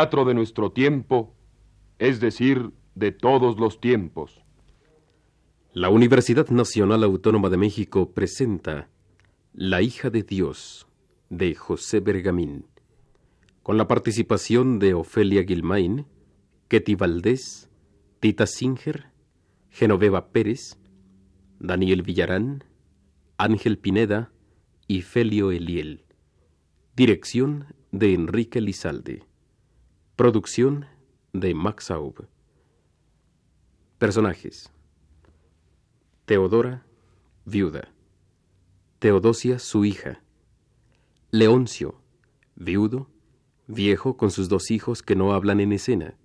[0.00, 1.34] teatro de nuestro tiempo,
[1.98, 4.42] es decir, de todos los tiempos.
[5.74, 8.88] La Universidad Nacional Autónoma de México presenta
[9.52, 10.86] La hija de Dios
[11.28, 12.64] de José Bergamín,
[13.62, 16.06] con la participación de Ofelia Gilmain,
[16.68, 17.68] Ketty Valdés,
[18.20, 19.10] Tita Singer,
[19.68, 20.78] Genoveva Pérez,
[21.58, 22.64] Daniel Villarán,
[23.36, 24.32] Ángel Pineda
[24.88, 26.06] y Felio Eliel.
[26.96, 29.29] Dirección de Enrique Lizalde.
[30.20, 30.84] Producción
[31.32, 32.26] de Max Aub.
[33.96, 34.70] Personajes.
[36.26, 36.84] Teodora,
[37.46, 37.88] viuda.
[38.98, 40.22] Teodosia, su hija.
[41.30, 42.02] Leoncio,
[42.54, 43.08] viudo,
[43.66, 46.18] viejo con sus dos hijos que no hablan en escena.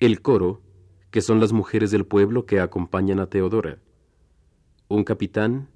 [0.00, 0.60] El coro,
[1.10, 3.78] que son las mujeres del pueblo que acompañan a Teodora.
[4.88, 5.70] Un capitán,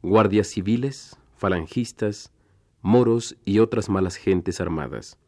[0.00, 2.32] guardias civiles, falangistas,
[2.82, 5.18] moros y otras malas gentes armadas.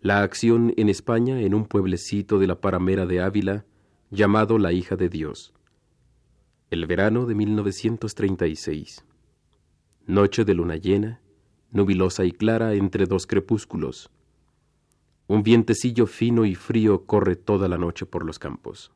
[0.00, 3.64] La acción en España en un pueblecito de la paramera de Ávila
[4.10, 5.52] llamado La hija de Dios.
[6.70, 9.04] El verano de 1936.
[10.06, 11.20] Noche de luna llena,
[11.72, 14.12] nubilosa y clara entre dos crepúsculos.
[15.26, 18.92] Un vientecillo fino y frío corre toda la noche por los campos.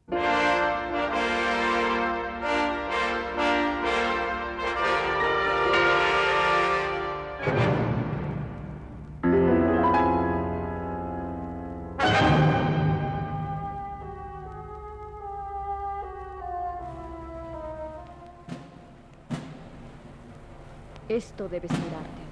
[21.38, 22.22] Debes mirarte,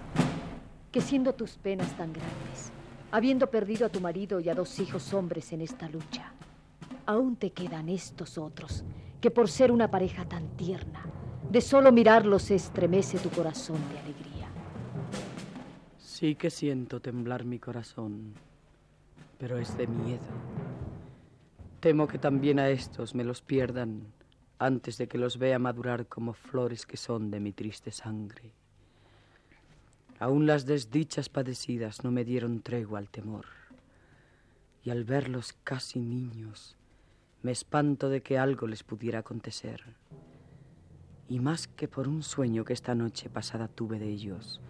[0.92, 2.70] que siendo tus penas tan grandes,
[3.10, 6.32] habiendo perdido a tu marido y a dos hijos hombres en esta lucha,
[7.06, 8.84] aún te quedan estos otros,
[9.20, 11.04] que por ser una pareja tan tierna,
[11.50, 14.48] de solo mirarlos estremece tu corazón de alegría.
[15.98, 18.34] Sí que siento temblar mi corazón,
[19.38, 20.20] pero es de miedo.
[21.80, 24.06] Temo que también a estos me los pierdan
[24.60, 28.52] antes de que los vea madurar como flores que son de mi triste sangre.
[30.20, 33.46] Aún las desdichas padecidas no me dieron tregua al temor.
[34.84, 36.76] Y al verlos casi niños,
[37.42, 39.82] me espanto de que algo les pudiera acontecer.
[41.26, 44.60] Y más que por un sueño que esta noche pasada tuve de ellos,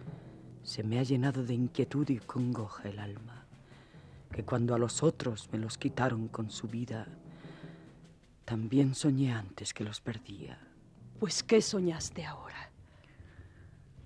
[0.63, 3.45] se me ha llenado de inquietud y congoja el alma,
[4.31, 7.07] que cuando a los otros me los quitaron con su vida,
[8.45, 10.59] también soñé antes que los perdía.
[11.19, 12.70] Pues, ¿qué soñaste ahora?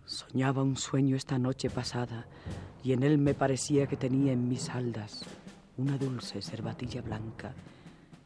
[0.05, 2.27] Soñaba un sueño esta noche pasada
[2.83, 5.25] y en él me parecía que tenía en mis aldas
[5.77, 7.53] una dulce cervatilla blanca,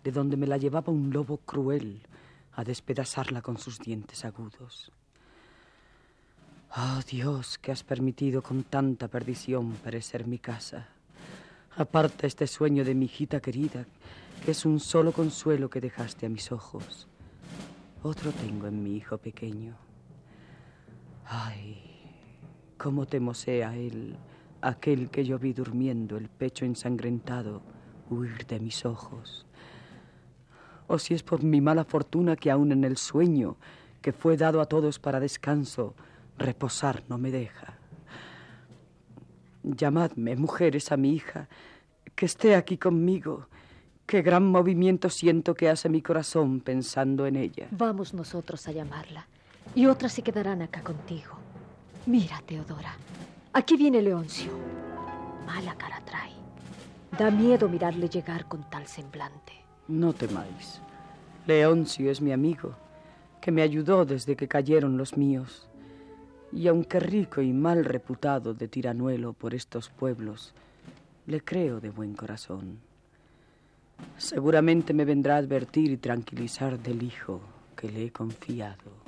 [0.04, 2.02] de donde me la llevaba un lobo cruel
[2.54, 4.92] a despedazarla con sus dientes agudos.
[6.76, 10.90] Oh Dios, que has permitido con tanta perdición perecer mi casa.
[11.78, 13.86] Aparta este sueño de mi hijita querida,
[14.44, 17.08] que es un solo consuelo que dejaste a mis ojos.
[18.04, 19.89] Otro tengo en mi hijo pequeño.
[21.32, 21.78] Ay,
[22.80, 24.18] cómo temosé a él,
[24.62, 27.62] aquel que yo vi durmiendo, el pecho ensangrentado,
[28.10, 29.46] huir de mis ojos.
[30.88, 33.58] O si es por mi mala fortuna que aún en el sueño,
[34.02, 35.94] que fue dado a todos para descanso,
[36.40, 37.78] reposar no me deja.
[39.62, 41.48] Llamadme, mujeres, a mi hija,
[42.16, 43.50] que esté aquí conmigo.
[44.08, 47.68] Qué gran movimiento siento que hace mi corazón pensando en ella.
[47.70, 49.28] Vamos nosotros a llamarla
[49.76, 51.36] y otras se quedarán acá contigo.
[52.06, 52.96] Mira, Teodora,
[53.54, 54.52] aquí viene Leoncio.
[55.46, 56.34] Mala cara trae.
[57.18, 59.54] Da miedo mirarle llegar con tal semblante.
[59.88, 60.82] No temáis.
[61.46, 62.76] Leoncio es mi amigo,
[63.42, 65.68] que me ayudó desde que cayeron los míos.
[66.52, 70.54] Y aunque rico y mal reputado de tiranuelo por estos pueblos,
[71.26, 72.80] le creo de buen corazón.
[74.18, 77.42] Seguramente me vendrá a advertir y tranquilizar del hijo
[77.76, 78.99] que le he confiado.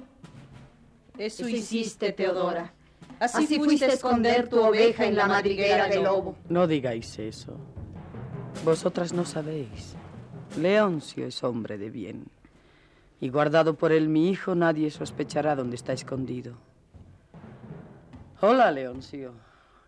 [1.22, 2.74] Eso hiciste, Teodora.
[3.20, 6.36] Así, fuiste a esconder tu oveja en la madriguera del lobo.
[6.50, 7.60] No digáis eso.
[8.66, 9.96] Vosotras no sabéis.
[10.58, 12.26] Leoncio es hombre de bien.
[13.20, 16.56] Y guardado por él mi hijo, nadie sospechará dónde está escondido.
[18.40, 19.36] Hola, Leoncio.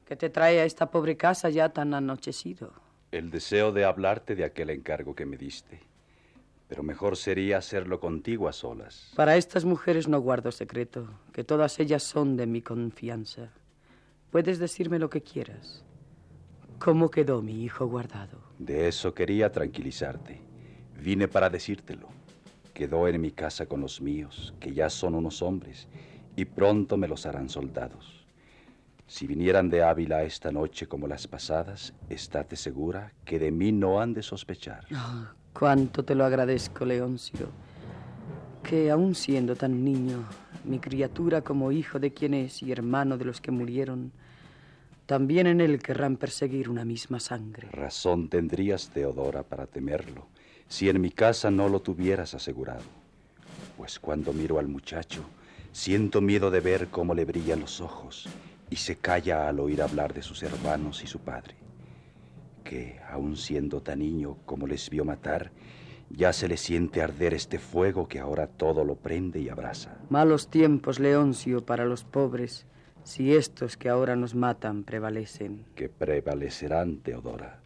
[0.05, 2.73] ¿Qué te trae a esta pobre casa ya tan anochecido?
[3.11, 5.92] El deseo de hablarte de aquel encargo que me diste
[6.73, 9.11] pero mejor sería hacerlo contigo a solas.
[9.15, 13.51] Para estas mujeres no guardo secreto, que todas ellas son de mi confianza.
[14.31, 15.85] Puedes decirme lo que quieras.
[16.79, 18.39] ¿Cómo quedó mi hijo guardado?
[18.57, 20.41] De eso quería tranquilizarte.
[20.99, 22.07] Vine para decírtelo.
[22.73, 25.87] Quedó en mi casa con los míos, que ya son unos hombres,
[26.35, 28.25] y pronto me los harán soldados.
[29.05, 34.01] Si vinieran de Ávila esta noche como las pasadas, estate segura que de mí no
[34.01, 34.87] han de sospechar.
[34.91, 37.47] Ah, cuánto te lo agradezco, Leoncio,
[38.63, 40.23] que aun siendo tan niño,
[40.63, 44.11] mi criatura como hijo de quien es y hermano de los que murieron,
[45.05, 47.67] también en él querrán perseguir una misma sangre.
[47.71, 50.27] Razón tendrías, Teodora, para temerlo,
[50.67, 52.83] si en mi casa no lo tuvieras asegurado.
[53.77, 55.23] Pues cuando miro al muchacho,
[55.71, 58.29] siento miedo de ver cómo le brillan los ojos
[58.69, 61.55] y se calla al oír hablar de sus hermanos y su padre,
[62.63, 65.51] que, aun siendo tan niño como les vio matar,
[66.09, 69.97] ya se le siente arder este fuego que ahora todo lo prende y abraza.
[70.09, 72.65] Malos tiempos, Leoncio, para los pobres,
[73.03, 75.65] si estos que ahora nos matan prevalecen.
[75.75, 77.59] Que prevalecerán, Teodora.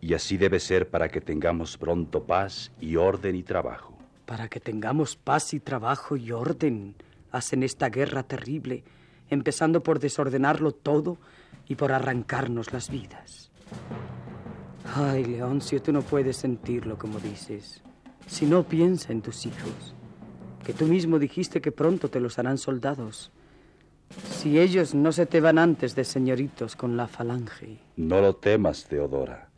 [0.00, 3.98] Y así debe ser para que tengamos pronto paz y orden y trabajo.
[4.26, 6.94] Para que tengamos paz y trabajo y orden,
[7.32, 8.84] hacen esta guerra terrible,
[9.28, 11.18] empezando por desordenarlo todo
[11.66, 13.50] y por arrancarnos las vidas.
[14.94, 17.82] Ay, Leoncio, tú no puedes sentirlo como dices.
[18.26, 19.94] Si no piensa en tus hijos,
[20.64, 23.30] que tú mismo dijiste que pronto te los harán soldados.
[24.30, 27.78] Si ellos no se te van antes de señoritos con la falange.
[27.96, 29.50] No lo temas, Teodora,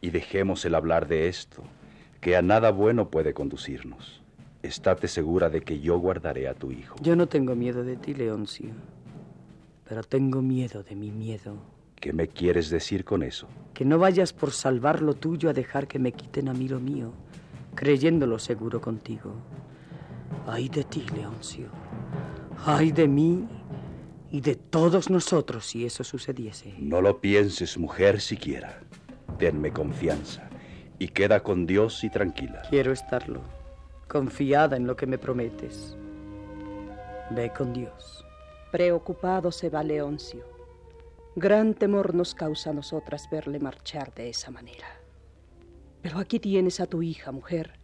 [0.00, 1.62] y dejemos el hablar de esto,
[2.20, 4.22] que a nada bueno puede conducirnos.
[4.62, 6.96] Estate segura de que yo guardaré a tu hijo.
[7.02, 8.70] Yo no tengo miedo de ti, Leoncio,
[9.88, 11.56] pero tengo miedo de mi miedo.
[12.02, 13.46] ¿Qué me quieres decir con eso?
[13.74, 16.80] Que no vayas por salvar lo tuyo a dejar que me quiten a mí lo
[16.80, 17.12] mío,
[17.76, 19.34] creyéndolo seguro contigo.
[20.48, 21.68] Ay de ti, Leoncio.
[22.66, 23.46] Ay de mí
[24.32, 26.74] y de todos nosotros si eso sucediese.
[26.80, 28.80] No lo pienses, mujer, siquiera.
[29.38, 30.50] Tenme confianza
[30.98, 32.62] y queda con Dios y tranquila.
[32.68, 33.42] Quiero estarlo,
[34.08, 35.96] confiada en lo que me prometes.
[37.30, 38.24] Ve con Dios.
[38.72, 40.51] Preocupado se va Leoncio.
[41.34, 44.86] Gran temor nos causa a nosotras verle marchar de esa manera.
[46.02, 47.78] Pero aquí tienes a tu hija, mujer,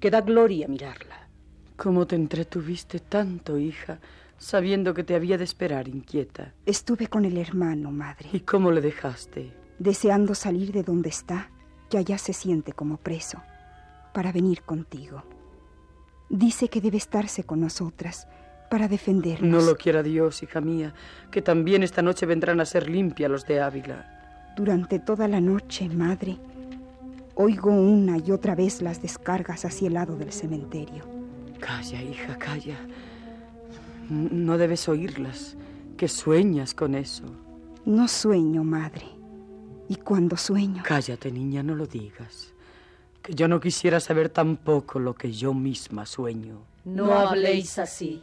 [0.00, 1.28] que da gloria mirarla.
[1.76, 4.00] ¿Cómo te entretuviste tanto, hija,
[4.38, 6.54] sabiendo que te había de esperar inquieta?
[6.64, 8.30] Estuve con el hermano, madre.
[8.32, 9.52] ¿Y cómo le dejaste?
[9.78, 11.50] Deseando salir de donde está,
[11.90, 13.42] que allá se siente como preso,
[14.14, 15.24] para venir contigo.
[16.30, 18.28] Dice que debe estarse con nosotras
[18.68, 19.50] para defendernos.
[19.50, 20.94] No lo quiera Dios, hija mía,
[21.30, 24.52] que también esta noche vendrán a ser limpia los de Ávila.
[24.56, 26.36] Durante toda la noche, madre,
[27.34, 31.04] oigo una y otra vez las descargas hacia el lado del cementerio.
[31.60, 32.78] Calla, hija, calla.
[34.10, 35.56] No debes oírlas,
[35.96, 37.24] que sueñas con eso.
[37.84, 39.06] No sueño, madre.
[39.88, 40.82] Y cuando sueño...
[40.84, 42.52] Cállate, niña, no lo digas.
[43.22, 46.62] Que yo no quisiera saber tampoco lo que yo misma sueño.
[46.84, 48.22] No habléis así.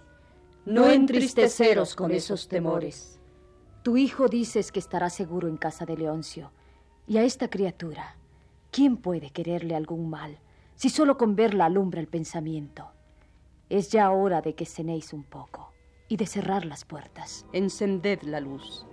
[0.65, 3.19] No entristeceros con esos temores.
[3.83, 6.51] Tu hijo dices que estará seguro en casa de Leoncio.
[7.07, 8.17] Y a esta criatura,
[8.71, 10.39] ¿quién puede quererle algún mal
[10.75, 12.87] si solo con verla alumbra el pensamiento?
[13.69, 15.71] Es ya hora de que cenéis un poco
[16.07, 17.45] y de cerrar las puertas.
[17.53, 18.87] Encended la luz.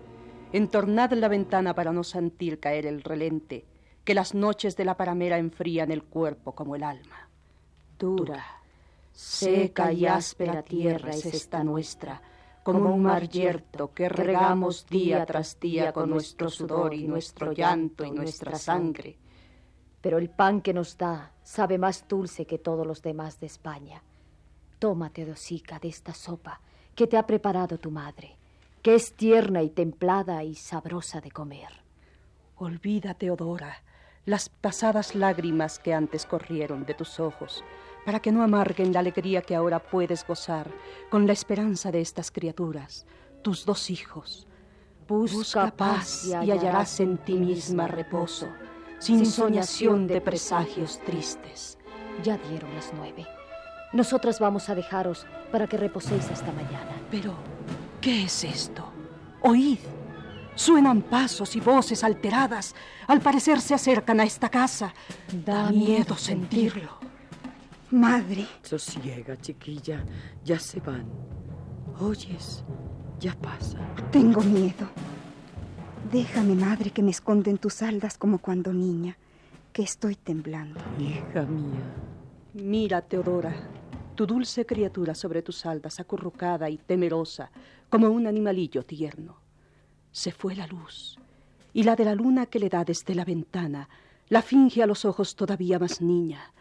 [0.53, 3.65] Entornad la ventana para no sentir caer el relente,
[4.05, 7.31] que las noches de la paramera enfrían el cuerpo como el alma.
[7.99, 8.62] Dura,
[9.13, 12.23] seca y áspera tierra es esta nuestra,
[12.63, 18.05] como un mar yerto que regamos día tras día con nuestro sudor y nuestro llanto
[18.05, 19.19] y nuestra sangre.
[20.01, 24.03] Pero el pan que nos da sabe más dulce que todos los demás de España.
[24.79, 26.61] Tómate, dosica, de esta sopa
[26.95, 28.37] que te ha preparado tu madre,
[28.83, 31.83] que es tierna y templada y sabrosa de comer.
[32.57, 33.83] Olvida, Teodora,
[34.25, 37.65] las pasadas lágrimas que antes corrieron de tus ojos,
[38.05, 40.71] para que no amarguen la alegría que ahora puedes gozar
[41.11, 43.07] con la esperanza de estas criaturas,
[43.43, 44.47] tus dos hijos.
[45.07, 48.49] Busca paz y hallarás en ti misma reposo,
[48.99, 51.79] sin soñación de presagios tristes.
[52.23, 53.27] Ya dieron las nueve.
[53.93, 56.97] Nosotras vamos a dejaros para que reposéis hasta mañana.
[57.11, 57.35] Pero,
[58.01, 58.91] ¿qué es esto?
[59.43, 59.79] Oíd.
[60.55, 62.75] Suenan pasos y voces alteradas.
[63.07, 64.95] Al parecer se acercan a esta casa.
[65.45, 67.02] Da, miedo sentirlo.
[67.93, 68.47] Madre.
[68.63, 70.05] Sosiega, chiquilla.
[70.45, 71.07] Ya se van.
[72.01, 72.65] Oyes,
[73.21, 73.79] ya pasa.
[74.11, 74.89] Tengo miedo.
[76.11, 79.17] Déjame, madre, que me esconde en tus aldas como cuando niña,
[79.73, 80.81] que estoy temblando.
[80.99, 81.95] Hija mía.
[82.55, 83.55] Mira, Teodora,
[84.15, 87.51] tu dulce criatura sobre tus aldas, acurrucada y temerosa,
[87.89, 89.37] como un animalillo tierno.
[90.11, 91.19] Se fue la luz,
[91.73, 93.89] y la de la luna que le da desde la ventana
[94.29, 96.53] la finge a los ojos todavía más niña,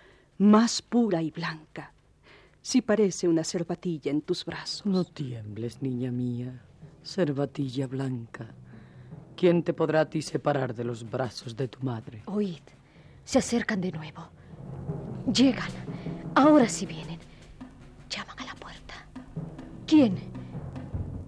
[0.42, 1.94] más pura y blanca.
[2.64, 4.86] Si parece una cervatilla en tus brazos.
[4.88, 6.64] No tiembles, niña mía.
[7.04, 8.48] Cervatilla blanca,
[9.36, 12.24] ¿quién te podrá a ti separar de los brazos de tu madre?
[12.26, 12.62] Oíd,
[13.24, 14.30] se acercan de nuevo.
[15.32, 15.70] Llegan.
[16.34, 17.20] Ahora sí vienen.
[18.10, 18.94] Llaman a la puerta.
[19.86, 20.16] ¿Quién?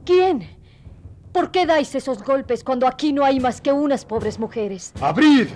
[0.05, 0.47] ¿Quién?
[1.31, 4.91] ¿Por qué dais esos golpes cuando aquí no hay más que unas pobres mujeres?
[5.01, 5.49] ¡Abrid!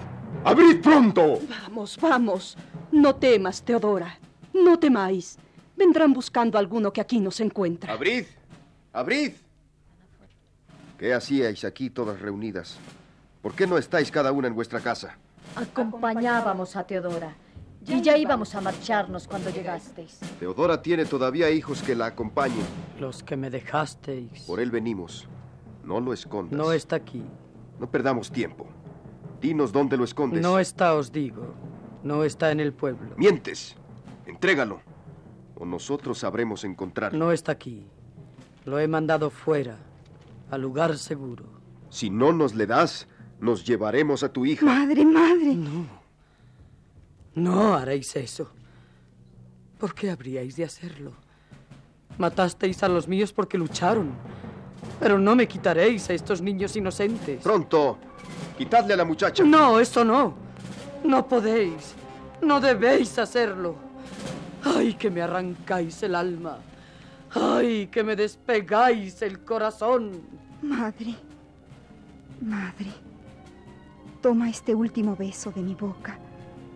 [0.44, 1.40] ¡Abrid pronto!
[1.50, 2.58] Vamos, vamos.
[2.92, 4.18] No temas, Teodora.
[4.54, 5.38] No temáis.
[5.76, 7.94] Vendrán buscando a alguno que aquí nos encuentra.
[7.94, 8.26] ¡Abrid!
[8.94, 9.34] ¡Abrid!
[10.98, 12.78] ¿Qué hacíais aquí todas reunidas?
[13.42, 15.18] ¿Por qué no estáis cada una en vuestra casa?
[15.56, 17.36] Acompañábamos a Teodora.
[17.86, 20.20] Y ya íbamos a marcharnos cuando llegasteis.
[20.40, 22.66] Teodora tiene todavía hijos que la acompañen.
[23.00, 24.42] Los que me dejasteis.
[24.42, 25.28] Por él venimos.
[25.84, 26.58] No lo escondas.
[26.58, 27.24] No está aquí.
[27.80, 28.68] No perdamos tiempo.
[29.40, 30.42] Dinos dónde lo escondes.
[30.42, 31.54] No está, os digo.
[32.04, 33.16] No está en el pueblo.
[33.18, 33.76] Mientes.
[34.26, 34.82] Entrégalo.
[35.56, 37.18] O nosotros sabremos encontrarlo.
[37.18, 37.88] No está aquí.
[38.66, 39.78] Lo he mandado fuera,
[40.52, 41.46] al lugar seguro.
[41.90, 43.08] Si no nos le das,
[43.40, 44.66] nos llevaremos a tu hija.
[44.66, 45.56] Madre, madre.
[45.56, 45.86] No.
[47.36, 48.52] No haréis eso.
[49.80, 51.14] ¿Por qué habríais de hacerlo?
[52.18, 54.12] Matasteis a los míos porque lucharon.
[55.00, 57.42] Pero no me quitaréis a estos niños inocentes.
[57.44, 57.98] Pronto.
[58.58, 59.44] Quitadle a la muchacha.
[59.44, 60.47] No, eso no.
[61.04, 61.96] No podéis.
[62.42, 63.76] No debéis hacerlo.
[64.64, 66.60] Ay, que me arrancáis el alma.
[67.34, 70.22] Ay, que me despegáis el corazón.
[70.62, 71.16] Madre,
[72.42, 72.92] madre,
[74.22, 76.18] toma este último beso de mi boca,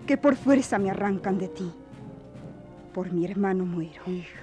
[0.06, 1.72] que por fuerza me arrancan de ti.
[2.94, 4.01] Por mi hermano muero.
[4.06, 4.42] Hija,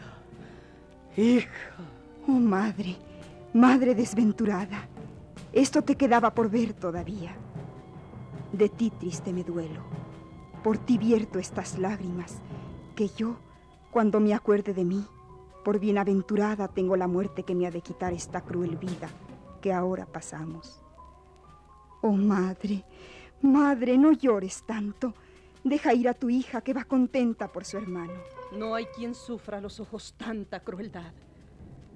[1.17, 1.77] hija.
[2.27, 2.97] Oh, madre,
[3.55, 4.89] madre desventurada,
[5.53, 7.35] esto te quedaba por ver todavía.
[8.53, 9.83] De ti triste me duelo,
[10.65, 12.39] por ti vierto estas lágrimas,
[12.97, 13.37] que yo,
[13.91, 15.05] cuando me acuerde de mí,
[15.65, 19.09] por bienaventurada tengo la muerte que me ha de quitar esta cruel vida
[19.61, 20.81] que ahora pasamos.
[22.01, 22.85] Oh madre,
[23.43, 25.13] madre, no llores tanto.
[25.65, 28.15] Deja ir a tu hija que va contenta por su hermano.
[28.57, 31.13] No hay quien sufra a los ojos tanta crueldad.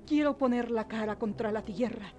[0.07, 2.13] Quiero poner la cara contra la tierra,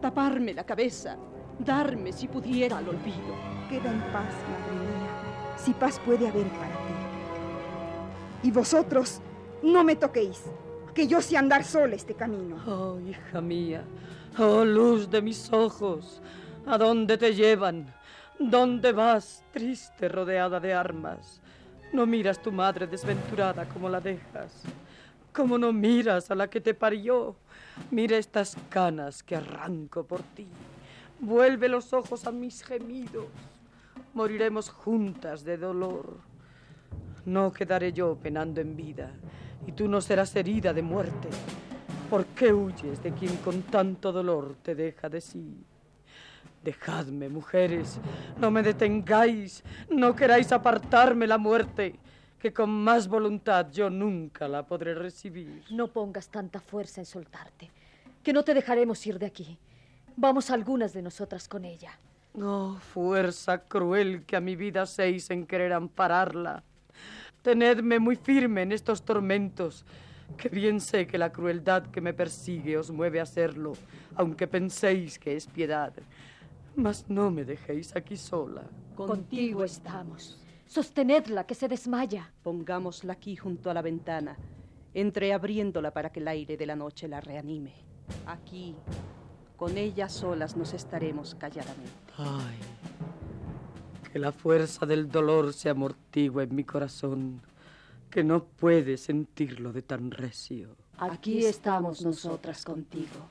[0.00, 1.16] taparme la cabeza,
[1.58, 3.51] darme, si pudiera, al olvido.
[3.72, 6.92] Queda en paz, madre mía, si paz puede haber para ti.
[8.42, 9.22] Y vosotros,
[9.62, 10.42] no me toquéis,
[10.94, 12.56] que yo sé andar sola este camino.
[12.66, 13.82] Oh, hija mía,
[14.38, 16.20] oh luz de mis ojos,
[16.66, 17.86] ¿a dónde te llevan?
[18.38, 21.40] ¿Dónde vas, triste, rodeada de armas?
[21.94, 24.64] No miras tu madre desventurada como la dejas.
[25.32, 27.36] ¿Cómo no miras a la que te parió?
[27.90, 30.46] Mira estas canas que arranco por ti.
[31.20, 33.24] Vuelve los ojos a mis gemidos.
[34.14, 36.20] Moriremos juntas de dolor.
[37.24, 39.10] No quedaré yo penando en vida,
[39.66, 41.28] y tú no serás herida de muerte.
[42.10, 45.64] ¿Por qué huyes de quien con tanto dolor te deja de sí?
[46.62, 47.98] Dejadme, mujeres,
[48.38, 51.98] no me detengáis, no queráis apartarme la muerte,
[52.38, 55.64] que con más voluntad yo nunca la podré recibir.
[55.70, 57.70] No pongas tanta fuerza en soltarte,
[58.22, 59.58] que no te dejaremos ir de aquí.
[60.16, 61.98] Vamos algunas de nosotras con ella.
[62.34, 66.64] Oh, fuerza cruel que a mi vida hacéis en querer ampararla.
[67.42, 69.84] Tenedme muy firme en estos tormentos,
[70.38, 73.74] que bien sé que la crueldad que me persigue os mueve a hacerlo,
[74.14, 75.92] aunque penséis que es piedad.
[76.74, 78.62] Mas no me dejéis aquí sola.
[78.94, 80.40] Contigo estamos.
[80.66, 82.32] Sostenedla, que se desmaya.
[82.42, 84.38] Pongámosla aquí junto a la ventana,
[84.94, 87.74] entreabriéndola para que el aire de la noche la reanime.
[88.26, 88.74] Aquí,
[89.56, 91.92] con ella solas nos estaremos calladamente.
[92.18, 92.56] Ay,
[94.12, 97.40] que la fuerza del dolor se amortigua en mi corazón,
[98.10, 100.76] que no puede sentirlo de tan recio.
[100.98, 103.30] Aquí estamos nosotras contigo.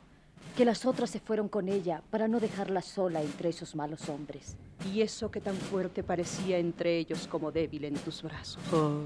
[0.57, 4.57] Que las otras se fueron con ella para no dejarla sola entre esos malos hombres.
[4.91, 8.61] Y eso que tan fuerte parecía entre ellos como débil en tus brazos.
[8.73, 9.01] Oh,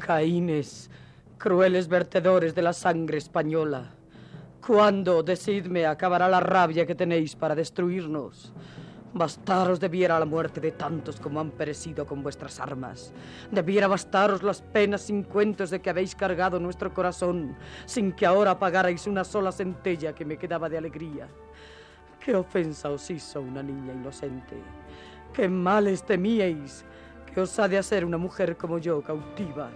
[0.00, 0.90] Caínes,
[1.38, 3.94] crueles vertedores de la sangre española.
[4.66, 8.52] ¿Cuándo, decidme, acabará la rabia que tenéis para destruirnos?
[9.14, 13.12] Bastaros debiera la muerte de tantos como han perecido con vuestras armas.
[13.52, 18.58] Debiera bastaros las penas sin cuentos de que habéis cargado nuestro corazón, sin que ahora
[18.58, 21.28] pagarais una sola centella que me quedaba de alegría.
[22.18, 24.56] ¿Qué ofensa os hizo una niña inocente?
[25.32, 26.84] ¿Qué males temíais?
[27.32, 29.70] ¿Qué os ha de hacer una mujer como yo, cautiva?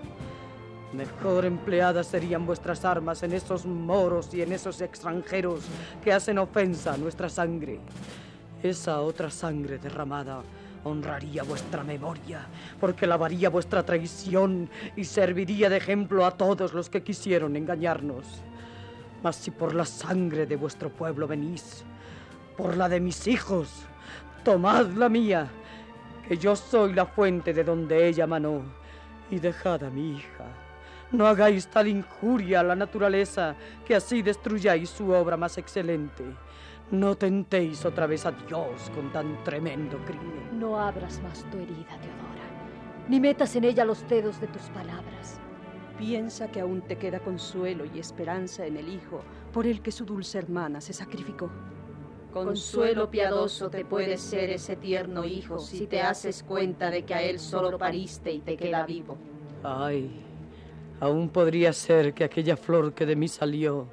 [0.93, 5.63] Mejor empleadas serían vuestras armas en esos moros y en esos extranjeros
[6.03, 7.79] que hacen ofensa a nuestra sangre.
[8.63, 10.43] Esa otra sangre derramada
[10.83, 12.47] honraría vuestra memoria,
[12.81, 18.27] porque lavaría vuestra traición y serviría de ejemplo a todos los que quisieron engañarnos.
[19.23, 21.85] Mas si por la sangre de vuestro pueblo venís,
[22.57, 23.69] por la de mis hijos,
[24.43, 25.49] tomad la mía,
[26.27, 28.63] que yo soy la fuente de donde ella manó,
[29.31, 30.47] y dejad a mi hija.
[31.13, 36.25] No hagáis tal injuria a la naturaleza que así destruyáis su obra más excelente.
[36.91, 40.59] No tentéis otra vez a Dios con tan tremendo crimen.
[40.59, 45.41] No abras más tu herida, Teodora, ni metas en ella los dedos de tus palabras.
[45.99, 50.05] Piensa que aún te queda consuelo y esperanza en el Hijo por el que su
[50.05, 51.51] dulce hermana se sacrificó.
[52.33, 57.23] Consuelo piadoso te puede ser ese tierno hijo si te haces cuenta de que a
[57.23, 59.19] él solo pariste y te queda vivo.
[59.65, 60.30] Ay,
[61.01, 63.89] aún podría ser que aquella flor que de mí salió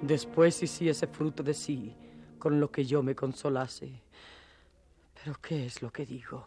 [0.00, 1.94] después hiciese fruto de sí,
[2.38, 4.02] con lo que yo me consolase.
[5.14, 6.46] Pero ¿qué es lo que digo?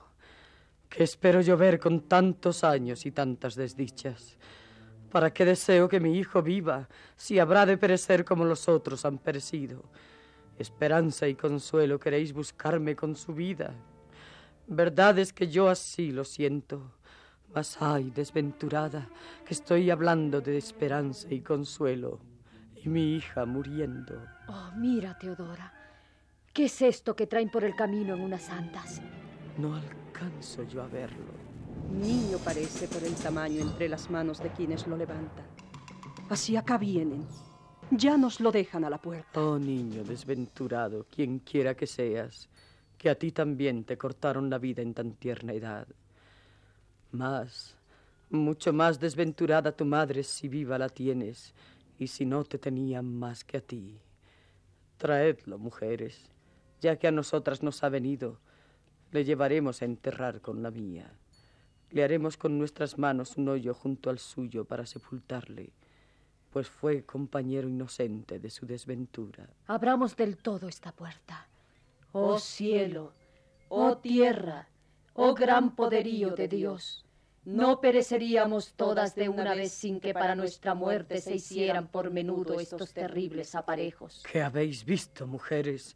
[0.89, 4.37] ¿Qué espero yo ver con tantos años y tantas desdichas?
[5.11, 9.19] ¿Para qué deseo que mi hijo viva si habrá de perecer como los otros han
[9.19, 9.83] perecido?
[10.57, 13.73] Esperanza y consuelo queréis buscarme con su vida.
[14.67, 16.91] Verdad es que yo así lo siento.
[17.55, 19.07] Mas ay, desventurada,
[19.45, 22.19] que estoy hablando de esperanza y consuelo,
[22.75, 24.25] y mi hija muriendo.
[24.47, 25.71] Oh, mira, Teodora.
[26.51, 29.01] ¿Qué es esto que traen por el camino en unas andas?
[29.57, 31.31] No alcanzo yo a verlo.
[31.91, 35.45] Niño parece por el tamaño entre las manos de quienes lo levantan.
[36.29, 37.25] Así acá vienen.
[37.91, 39.39] Ya nos lo dejan a la puerta.
[39.39, 42.49] Oh niño desventurado, quien quiera que seas,
[42.97, 45.87] que a ti también te cortaron la vida en tan tierna edad.
[47.13, 47.77] Más,
[48.31, 51.53] mucho más desventurada tu madre si viva la tienes,
[51.99, 53.99] y si no te tenían más que a ti.
[54.97, 56.31] Traedlo, mujeres,
[56.81, 58.39] ya que a nosotras nos ha venido,
[59.11, 61.13] le llevaremos a enterrar con la mía.
[61.91, 65.71] Le haremos con nuestras manos un hoyo junto al suyo para sepultarle,
[66.49, 69.47] pues fue compañero inocente de su desventura.
[69.67, 71.47] Abramos del todo esta puerta.
[72.11, 73.13] Oh cielo,
[73.69, 74.67] oh tierra,
[75.13, 77.05] oh gran poderío de Dios,
[77.45, 82.59] no pereceríamos todas de una vez sin que para nuestra muerte se hicieran por menudo
[82.59, 84.23] estos terribles aparejos.
[84.31, 85.95] ¿Qué habéis visto, mujeres?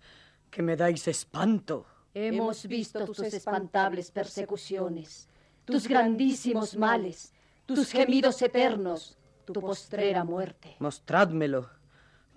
[0.51, 1.85] Que me dais espanto.
[2.13, 5.29] Hemos visto tus espantables persecuciones
[5.67, 7.33] tus grandísimos males,
[7.65, 10.77] tus gemidos eternos, tu postrera muerte.
[10.79, 11.69] Mostrádmelo,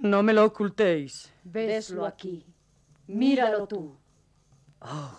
[0.00, 1.32] no me lo ocultéis.
[1.44, 2.44] Veslo aquí,
[3.06, 3.96] míralo tú.
[4.80, 5.16] Oh,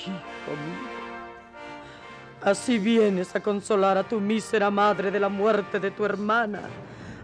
[0.00, 1.02] hijo mío.
[2.42, 6.62] Así vienes a consolar a tu mísera madre de la muerte de tu hermana.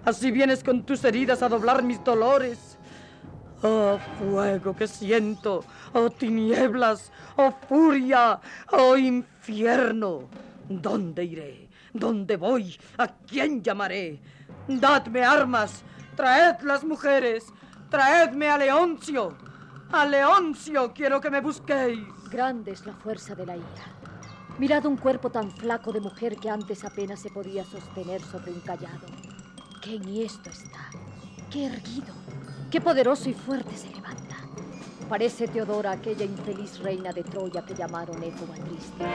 [0.05, 2.79] Así vienes con tus heridas a doblar mis dolores.
[3.63, 8.39] Oh fuego que siento, oh tinieblas, oh furia,
[8.71, 10.29] oh infierno.
[10.69, 11.69] ¿Dónde iré?
[11.93, 12.79] ¿Dónde voy?
[12.99, 14.21] ¿A quién llamaré?
[14.69, 15.83] Dadme armas,
[16.15, 17.47] traed las mujeres,
[17.91, 19.37] traedme a Leoncio.
[19.91, 22.18] A Leoncio quiero que me busquéis.
[22.31, 23.67] Grande es la fuerza de la ira.
[24.59, 28.61] Mirad un cuerpo tan flaco de mujer que antes apenas se podía sostener sobre un
[28.61, 29.07] callado.
[29.81, 30.91] Qué enhiesto está,
[31.51, 32.12] qué erguido.
[32.71, 34.37] Qué poderoso y fuerte se levanta.
[35.09, 39.07] Parece Teodora aquella infeliz reina de Troya que llamaron Écuba triste,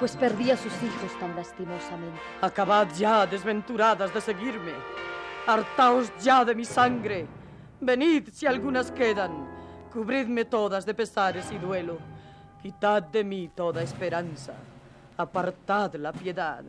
[0.00, 2.18] pues perdía sus hijos tan lastimosamente.
[2.40, 4.72] Acabad ya, desventuradas, de seguirme.
[5.46, 7.26] Hartaos ya de mi sangre.
[7.78, 9.46] Venid si algunas quedan.
[9.92, 12.13] Cubridme todas de pesares y duelo.
[12.64, 14.54] Quitad de mí toda esperanza.
[15.18, 16.64] Apartad la piedad.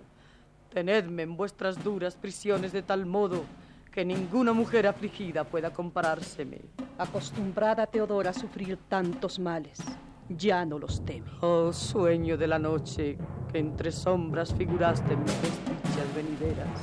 [0.69, 3.45] Tenedme en vuestras duras prisiones de tal modo
[3.93, 6.59] que ninguna mujer afligida pueda comparárseme.
[6.97, 9.79] Acostumbrada Teodora a sufrir tantos males,
[10.27, 11.31] ya no los teme.
[11.39, 13.17] Oh sueño de la noche,
[13.49, 16.81] que entre sombras figuraste mis desdichas venideras.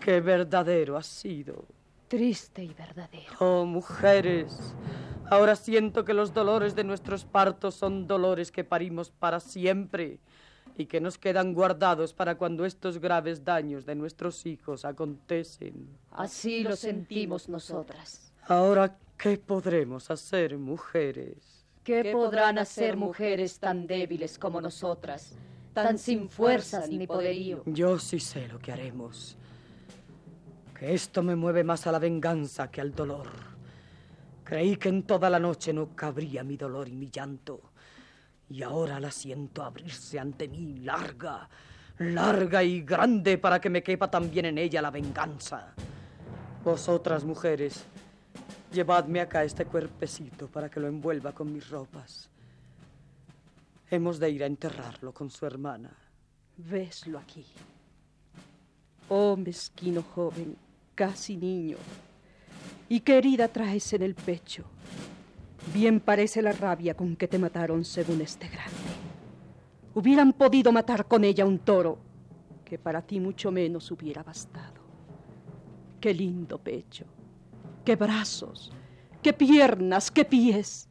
[0.00, 1.66] Qué verdadero ha sido.
[2.08, 3.34] Triste y verdadero.
[3.40, 4.74] Oh mujeres,
[5.34, 10.20] ahora siento que los dolores de nuestros partos son dolores que parimos para siempre
[10.76, 15.88] y que nos quedan guardados para cuando estos graves daños de nuestros hijos acontecen.
[16.10, 18.32] Así lo sentimos nosotras.
[18.46, 21.66] Ahora, ¿qué podremos hacer, mujeres?
[21.82, 25.34] ¿Qué podrán hacer mujeres tan débiles como nosotras,
[25.72, 27.62] tan sin fuerzas ni poderío?
[27.66, 29.36] Yo sí sé lo que haremos.
[30.78, 33.53] Que esto me mueve más a la venganza que al dolor.
[34.44, 37.74] Creí que en toda la noche no cabría mi dolor y mi llanto
[38.48, 41.48] y ahora la siento abrirse ante mí larga,
[41.98, 45.74] larga y grande para que me quepa también en ella la venganza.
[46.62, 47.84] Vosotras, mujeres,
[48.72, 52.30] llevadme acá este cuerpecito para que lo envuelva con mis ropas.
[53.90, 55.90] Hemos de ir a enterrarlo con su hermana.
[56.56, 57.44] Veslo aquí.
[59.08, 60.56] Oh mezquino joven,
[60.94, 61.76] casi niño.
[62.88, 64.64] ¿Y qué herida traes en el pecho?
[65.72, 68.74] Bien parece la rabia con que te mataron según este grande.
[69.94, 71.98] Hubieran podido matar con ella un toro,
[72.64, 74.82] que para ti mucho menos hubiera bastado.
[76.00, 77.06] Qué lindo pecho,
[77.84, 78.72] qué brazos,
[79.22, 80.88] qué piernas, qué pies,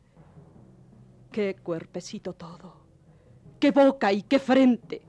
[1.32, 2.74] qué cuerpecito todo,
[3.60, 5.02] qué boca y qué frente,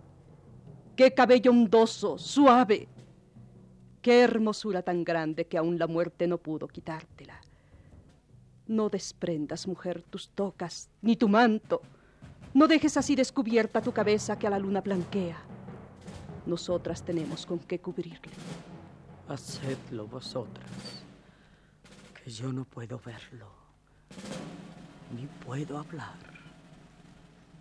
[0.95, 2.89] qué cabello ondoso, suave,
[4.05, 7.41] qué hermosura tan grande que aún la muerte no pudo quitártela.
[8.67, 11.81] No desprendas, mujer, tus tocas, ni tu manto.
[12.53, 15.39] No dejes así descubierta tu cabeza que a la luna blanquea.
[16.45, 18.31] Nosotras tenemos con qué cubrirle.
[19.27, 21.07] Hacedlo vosotras,
[22.23, 23.49] que yo no puedo verlo,
[25.17, 26.19] ni puedo hablar.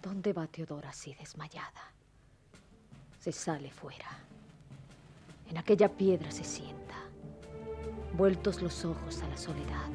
[0.02, 1.94] ¿Dónde va Teodora así desmayada?
[3.18, 4.33] Se sale fuera.
[5.50, 6.96] En aquella piedra se sienta,
[8.18, 9.90] vueltos los ojos a la soledad.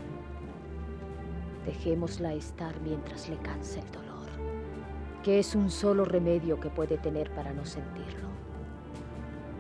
[1.65, 4.29] Dejémosla estar mientras le cansa el dolor,
[5.23, 8.29] que es un solo remedio que puede tener para no sentirlo.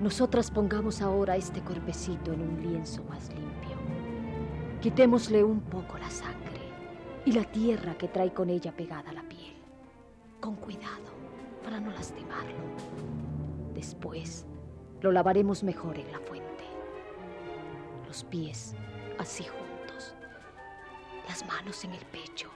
[0.01, 3.77] Nosotras pongamos ahora este cuerpecito en un lienzo más limpio.
[4.81, 6.68] Quitémosle un poco la sangre
[7.24, 9.55] y la tierra que trae con ella pegada a la piel.
[10.40, 11.11] Con cuidado,
[11.64, 12.55] para no lastimarlo.
[13.74, 14.46] Después
[15.01, 16.65] lo lavaremos mejor en la fuente.
[18.07, 18.75] Los pies
[19.19, 20.15] así juntos,
[21.29, 22.49] las manos en el pecho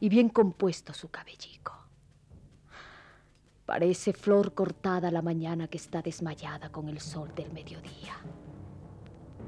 [0.00, 1.72] y bien compuesto su cabellico.
[3.66, 8.14] Parece flor cortada la mañana que está desmayada con el sol del mediodía.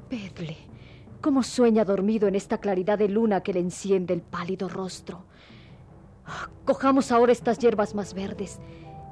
[0.09, 0.57] Vedle,
[1.21, 5.25] cómo sueña dormido en esta claridad de luna que le enciende el pálido rostro.
[6.65, 8.59] Cojamos ahora estas hierbas más verdes,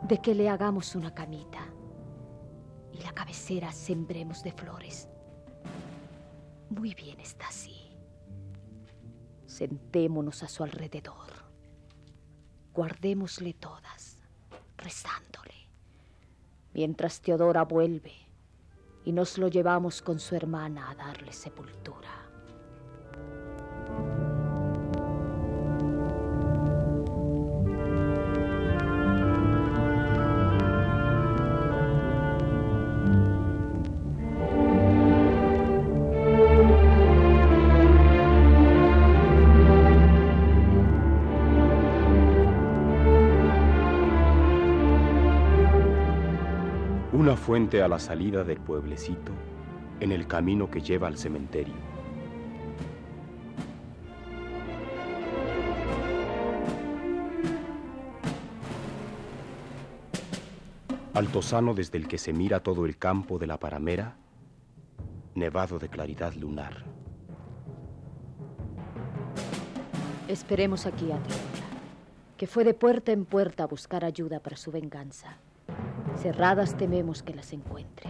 [0.09, 1.74] de que le hagamos una camita.
[2.95, 5.09] Y la cabecera sembremos de flores.
[6.71, 7.91] Muy bien está así.
[9.47, 11.33] Sentémonos a su alrededor.
[12.73, 14.23] Guardémosle todas
[14.77, 15.55] rezándole,
[16.73, 18.13] mientras Teodora vuelve
[19.05, 22.24] y nos lo llevamos con su hermana a darle sepultura.
[47.45, 49.31] Fuente a la salida del pueblecito
[50.01, 51.75] en el camino que lleva al cementerio.
[61.13, 64.17] Altozano desde el que se mira todo el campo de la Paramera,
[65.35, 66.87] nevado de claridad lunar.
[70.29, 71.69] Esperemos aquí a Teodora,
[72.39, 75.37] que fue de puerta en puerta a buscar ayuda para su venganza.
[76.25, 78.09] Cerradas tememos que las encuentre,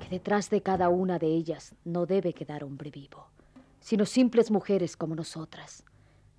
[0.00, 3.26] que detrás de cada una de ellas no debe quedar hombre vivo,
[3.78, 5.84] sino simples mujeres como nosotras,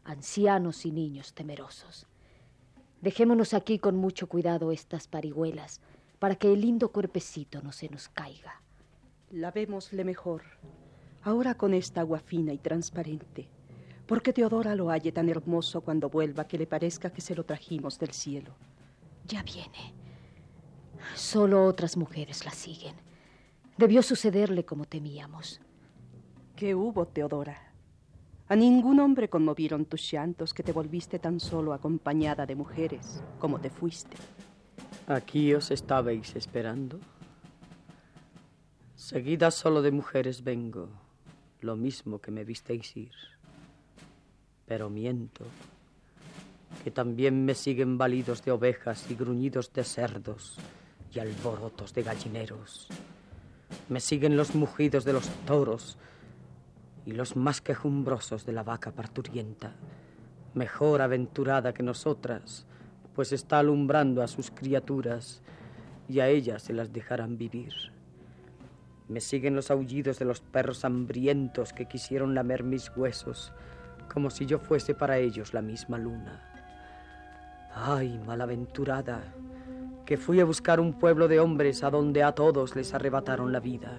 [0.03, 2.07] ancianos y niños temerosos.
[2.99, 5.81] Dejémonos aquí con mucho cuidado estas parihuelas,
[6.17, 8.63] para que el lindo cuerpecito no se nos caiga.
[9.29, 10.41] Lavémosle mejor,
[11.21, 13.47] ahora con esta agua fina y transparente,
[14.07, 17.99] porque Teodora lo halle tan hermoso cuando vuelva que le parezca que se lo trajimos
[17.99, 18.55] del cielo.
[19.27, 19.96] Ya viene.
[21.15, 22.95] Solo otras mujeres la siguen.
[23.77, 25.61] Debió sucederle como temíamos.
[26.55, 27.73] ¿Qué hubo, Teodora?
[28.47, 33.59] A ningún hombre conmovieron tus llantos que te volviste tan solo acompañada de mujeres como
[33.59, 34.17] te fuiste.
[35.07, 36.99] Aquí os estabais esperando.
[38.95, 40.89] Seguida solo de mujeres vengo,
[41.61, 43.13] lo mismo que me visteis ir.
[44.65, 45.45] Pero miento,
[46.83, 50.57] que también me siguen balidos de ovejas y gruñidos de cerdos
[51.13, 52.87] y alborotos de gallineros.
[53.89, 55.97] Me siguen los mugidos de los toros
[57.05, 59.73] y los más quejumbrosos de la vaca parturienta,
[60.53, 62.65] mejor aventurada que nosotras,
[63.15, 65.41] pues está alumbrando a sus criaturas
[66.09, 67.73] y a ellas se las dejarán vivir.
[69.07, 73.53] Me siguen los aullidos de los perros hambrientos que quisieron lamer mis huesos,
[74.13, 76.43] como si yo fuese para ellos la misma luna.
[77.73, 79.21] Ay, malaventurada,
[80.07, 83.59] que fui a buscar un pueblo de hombres a donde a todos les arrebataron la
[83.59, 83.91] vida.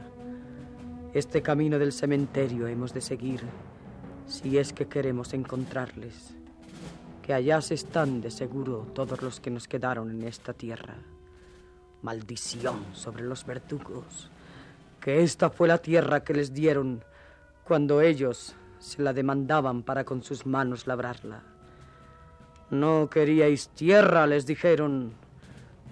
[1.12, 3.42] Este camino del cementerio hemos de seguir
[4.26, 6.34] si es que queremos encontrarles.
[7.20, 10.94] Que allá se están de seguro todos los que nos quedaron en esta tierra.
[12.00, 14.30] Maldición sobre los verdugos.
[15.02, 17.04] Que esta fue la tierra que les dieron
[17.64, 21.42] cuando ellos, se la demandaban para con sus manos labrarla.
[22.70, 25.12] No queríais tierra, les dijeron,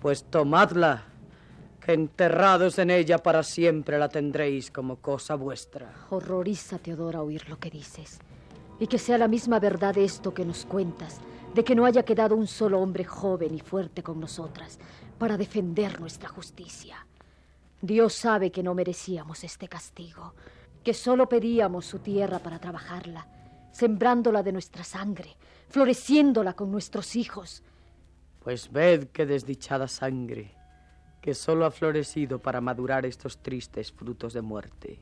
[0.07, 1.03] pues tomadla,
[1.85, 5.93] que enterrados en ella para siempre la tendréis como cosa vuestra.
[6.11, 8.21] Horroriza, Teodora, oír lo que dices.
[8.79, 11.19] Y que sea la misma verdad esto que nos cuentas,
[11.57, 14.79] de que no haya quedado un solo hombre joven y fuerte con nosotras
[15.19, 17.05] para defender nuestra justicia.
[17.83, 20.35] Dios sabe que no merecíamos este castigo,
[20.85, 23.27] que solo pedíamos su tierra para trabajarla,
[23.73, 25.37] sembrándola de nuestra sangre,
[25.69, 27.65] floreciéndola con nuestros hijos.
[28.47, 30.53] Pues ved qué desdichada sangre,
[31.21, 35.01] que solo ha florecido para madurar estos tristes frutos de muerte.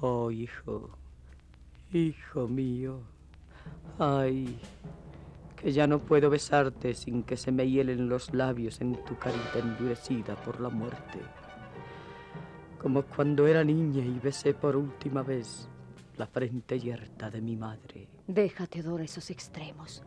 [0.00, 0.88] Oh, hijo,
[1.92, 3.02] hijo mío,
[3.98, 4.58] ay,
[5.54, 9.58] que ya no puedo besarte sin que se me hielen los labios en tu carita
[9.58, 11.18] endurecida por la muerte.
[12.80, 15.68] Como cuando era niña y besé por última vez
[16.16, 18.08] la frente yerta de mi madre.
[18.26, 20.02] Deja, Teodora, esos extremos.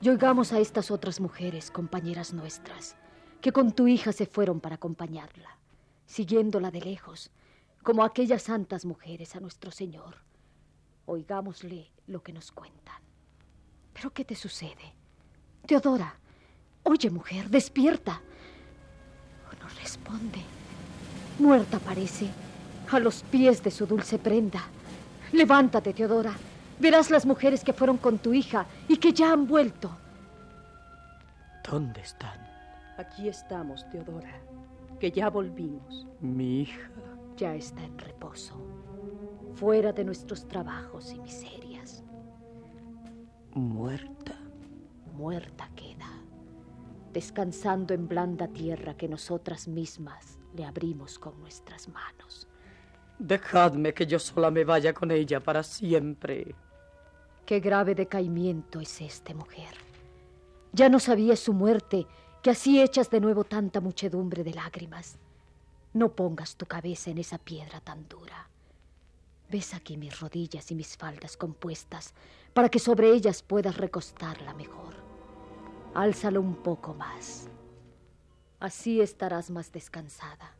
[0.00, 2.96] Y oigamos a estas otras mujeres, compañeras nuestras,
[3.40, 5.58] que con tu hija se fueron para acompañarla,
[6.06, 7.30] siguiéndola de lejos,
[7.82, 10.16] como aquellas santas mujeres a nuestro Señor.
[11.06, 13.00] Oigámosle lo que nos cuentan.
[13.94, 14.94] ¿Pero qué te sucede?
[15.66, 16.14] Teodora,
[16.82, 18.20] oye mujer, despierta.
[19.48, 20.42] Oh, no responde.
[21.38, 22.28] Muerta parece,
[22.90, 24.62] a los pies de su dulce prenda.
[25.32, 26.34] Levántate, Teodora.
[26.78, 29.90] Verás las mujeres que fueron con tu hija y que ya han vuelto.
[31.68, 32.38] ¿Dónde están?
[32.98, 34.40] Aquí estamos, Teodora,
[35.00, 36.06] que ya volvimos.
[36.20, 36.90] Mi hija.
[37.36, 38.54] Ya está en reposo,
[39.54, 42.02] fuera de nuestros trabajos y miserias.
[43.52, 44.34] Muerta.
[45.14, 46.10] Muerta queda,
[47.12, 52.46] descansando en blanda tierra que nosotras mismas le abrimos con nuestras manos.
[53.18, 56.54] Dejadme que yo sola me vaya con ella para siempre.
[57.46, 59.72] Qué grave decaimiento es este, mujer.
[60.72, 62.04] Ya no sabías su muerte,
[62.42, 65.16] que así echas de nuevo tanta muchedumbre de lágrimas.
[65.94, 68.50] No pongas tu cabeza en esa piedra tan dura.
[69.48, 72.14] Ves aquí mis rodillas y mis faldas compuestas
[72.52, 74.96] para que sobre ellas puedas recostarla mejor.
[75.94, 77.48] Álzalo un poco más.
[78.58, 80.56] Así estarás más descansada.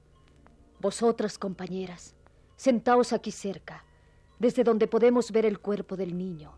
[0.80, 2.14] Vosotras, compañeras,
[2.54, 3.84] sentaos aquí cerca,
[4.38, 6.52] desde donde podemos ver el cuerpo del niño,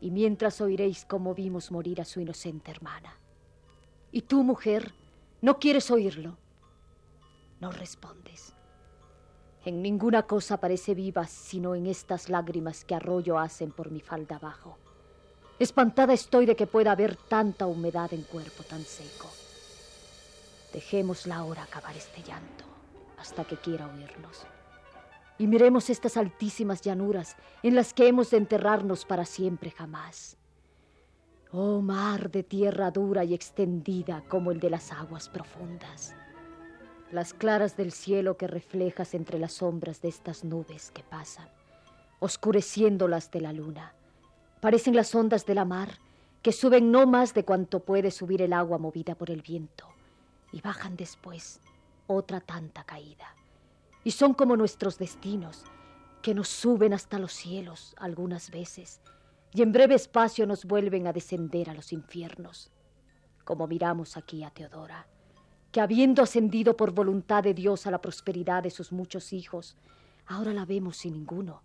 [0.00, 3.18] y mientras oiréis cómo vimos morir a su inocente hermana.
[4.12, 4.94] Y tú, mujer,
[5.40, 6.36] ¿no quieres oírlo?
[7.60, 8.54] No respondes.
[9.64, 14.36] En ninguna cosa parece viva sino en estas lágrimas que arroyo hacen por mi falda
[14.36, 14.78] abajo.
[15.58, 19.28] Espantada estoy de que pueda haber tanta humedad en cuerpo tan seco.
[20.72, 22.64] Dejémosla ahora acabar este llanto
[23.18, 24.46] hasta que quiera oírnos.
[25.38, 30.36] Y miremos estas altísimas llanuras en las que hemos de enterrarnos para siempre jamás.
[31.50, 36.14] Oh mar de tierra dura y extendida como el de las aguas profundas.
[37.10, 41.48] Las claras del cielo que reflejas entre las sombras de estas nubes que pasan,
[42.18, 43.94] oscureciéndolas de la luna.
[44.60, 45.88] Parecen las ondas de la mar
[46.42, 49.86] que suben no más de cuanto puede subir el agua movida por el viento
[50.52, 51.60] y bajan después
[52.06, 53.37] otra tanta caída.
[54.08, 55.64] Y son como nuestros destinos,
[56.22, 59.02] que nos suben hasta los cielos algunas veces
[59.52, 62.70] y en breve espacio nos vuelven a descender a los infiernos,
[63.44, 65.06] como miramos aquí a Teodora,
[65.70, 69.76] que habiendo ascendido por voluntad de Dios a la prosperidad de sus muchos hijos,
[70.26, 71.60] ahora la vemos sin ninguno,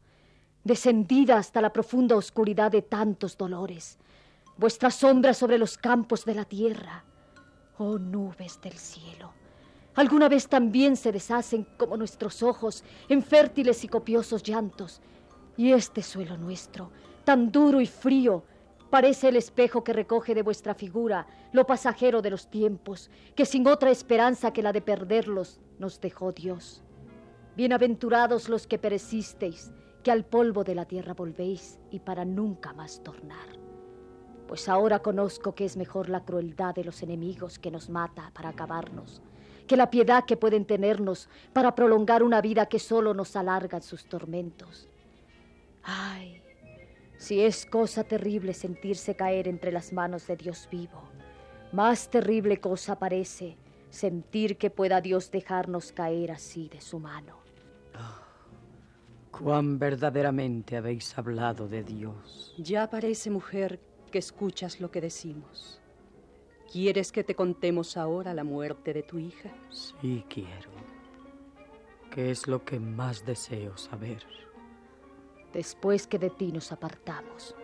[0.65, 3.99] descendida hasta la profunda oscuridad de tantos dolores,
[4.58, 7.06] vuestra sombra sobre los campos de la tierra,
[7.77, 9.42] oh nubes del cielo.
[9.95, 15.01] Alguna vez también se deshacen como nuestros ojos en fértiles y copiosos llantos,
[15.56, 16.89] y este suelo nuestro,
[17.23, 18.43] tan duro y frío,
[18.89, 23.67] parece el espejo que recoge de vuestra figura lo pasajero de los tiempos, que sin
[23.67, 26.84] otra esperanza que la de perderlos nos dejó Dios.
[27.56, 29.71] Bienaventurados los que perecisteis,
[30.03, 33.47] que al polvo de la tierra volvéis y para nunca más tornar.
[34.47, 38.49] Pues ahora conozco que es mejor la crueldad de los enemigos que nos mata para
[38.49, 39.21] acabarnos,
[39.67, 44.06] que la piedad que pueden tenernos para prolongar una vida que solo nos alarga sus
[44.06, 44.89] tormentos.
[45.84, 46.41] Ay,
[47.17, 51.04] si es cosa terrible sentirse caer entre las manos de Dios vivo,
[51.71, 53.58] más terrible cosa parece
[53.89, 57.38] sentir que pueda Dios dejarnos caer así de su mano.
[59.32, 62.54] Cuán verdaderamente habéis hablado de Dios.
[62.58, 63.80] Ya parece, mujer,
[64.12, 65.82] que escuchas lo que decimos.
[66.71, 69.52] ¿Quieres que te contemos ahora la muerte de tu hija?
[69.69, 70.71] Sí quiero.
[72.10, 74.23] ¿Qué es lo que más deseo saber?
[75.52, 77.56] Después que de ti nos apartamos,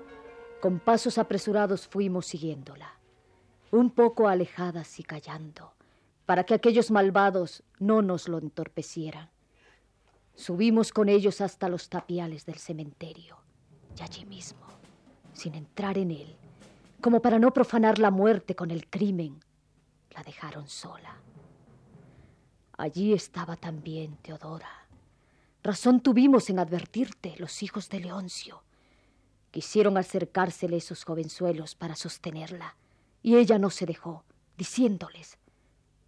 [0.62, 3.00] con pasos apresurados fuimos siguiéndola,
[3.72, 5.74] un poco alejadas y callando,
[6.26, 9.30] para que aquellos malvados no nos lo entorpecieran.
[10.36, 13.38] Subimos con ellos hasta los tapiales del cementerio,
[13.98, 14.68] y allí mismo,
[15.34, 16.36] sin entrar en él,
[17.02, 19.40] como para no profanar la muerte con el crimen,
[20.12, 21.22] la dejaron sola.
[22.78, 24.88] Allí estaba también Teodora.
[25.64, 28.64] Razón tuvimos en advertirte, los hijos de Leoncio.
[29.52, 32.76] Quisieron acercársele esos jovenzuelos para sostenerla,
[33.22, 34.24] y ella no se dejó,
[34.58, 35.38] diciéndoles,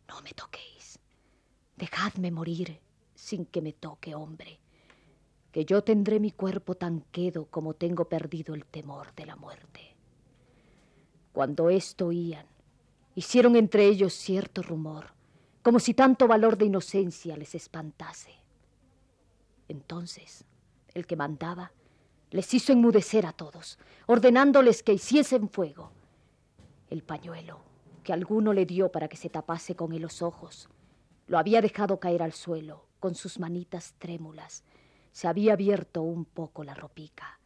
[0.07, 0.99] no me toquéis,
[1.75, 2.79] dejadme morir
[3.15, 4.59] sin que me toque hombre,
[5.51, 9.90] que yo tendré mi cuerpo tan quedo como tengo perdido el temor de la muerte.
[11.33, 12.45] Cuando esto oían,
[13.15, 15.07] hicieron entre ellos cierto rumor,
[15.61, 18.33] como si tanto valor de inocencia les espantase.
[19.67, 20.43] Entonces,
[20.93, 21.71] el que mandaba
[22.31, 25.91] les hizo enmudecer a todos, ordenándoles que hiciesen fuego.
[26.89, 27.59] El pañuelo
[28.03, 30.69] que alguno le dio para que se tapase con él los ojos,
[31.27, 34.63] lo había dejado caer al suelo con sus manitas trémulas.
[35.11, 37.39] Se había abierto un poco la ropica,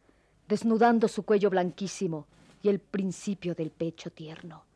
[0.48, 2.26] desnudando su cuello blanquísimo
[2.62, 4.66] y el principio del pecho tierno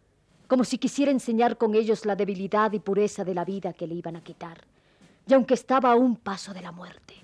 [0.50, 3.94] como si quisiera enseñar con ellos la debilidad y pureza de la vida que le
[3.94, 4.66] iban a quitar.
[5.24, 7.14] Y aunque estaba a un paso de la muerte,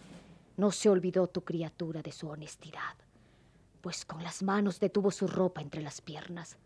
[0.56, 2.94] no se olvidó tu criatura de su honestidad,
[3.80, 6.56] pues con las manos detuvo su ropa entre las piernas,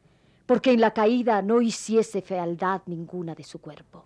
[0.45, 4.05] porque en la caída no hiciese fealdad ninguna de su cuerpo.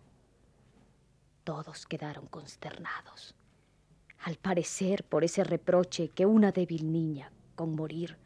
[1.43, 3.35] Todos quedaron consternados,
[4.21, 8.17] al parecer por ese reproche que una débil niña, con morir,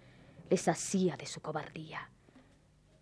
[0.50, 0.64] les
[1.16, 2.10] de su cobardía.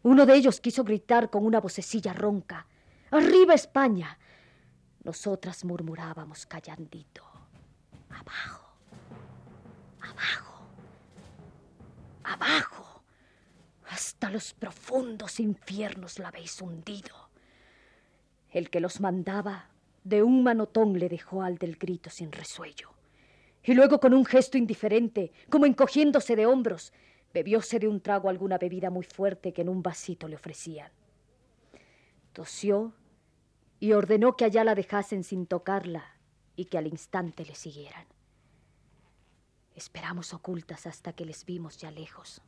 [0.02, 2.66] Uno de ellos quiso gritar con una vocecilla ronca,
[3.10, 4.18] ¡Arriba España!
[5.04, 7.22] Nosotras murmurábamos callandito,
[8.10, 8.66] abajo,
[10.00, 10.66] abajo,
[12.24, 13.02] abajo.
[13.88, 17.30] Hasta los profundos infiernos la habéis hundido.
[18.50, 19.70] El que los mandaba
[20.02, 22.90] de un manotón le dejó al del grito sin resuello.
[23.62, 26.92] Y luego con un gesto indiferente, como encogiéndose de hombros,
[27.36, 30.90] Bebióse de un trago alguna bebida muy fuerte que en un vasito le ofrecían.
[32.32, 32.94] Tosió
[33.78, 36.16] y ordenó que allá la dejasen sin tocarla
[36.56, 38.06] y que al instante le siguieran.
[39.74, 42.40] Esperamos ocultas hasta que les vimos ya lejos.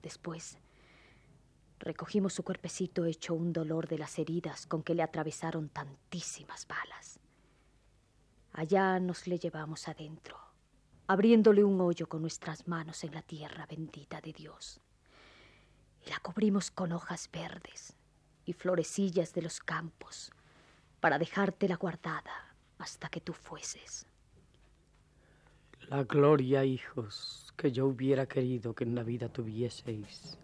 [0.00, 0.56] Después
[1.78, 7.20] recogimos su cuerpecito hecho un dolor de las heridas con que le atravesaron tantísimas balas.
[8.54, 10.43] Allá nos le llevamos adentro
[11.06, 14.80] abriéndole un hoyo con nuestras manos en la tierra bendita de Dios.
[16.06, 17.96] Y la cubrimos con hojas verdes
[18.44, 20.30] y florecillas de los campos
[21.00, 24.06] para dejártela guardada hasta que tú fueses.
[25.88, 30.38] La gloria, hijos, que yo hubiera querido que en la vida tuvieseis,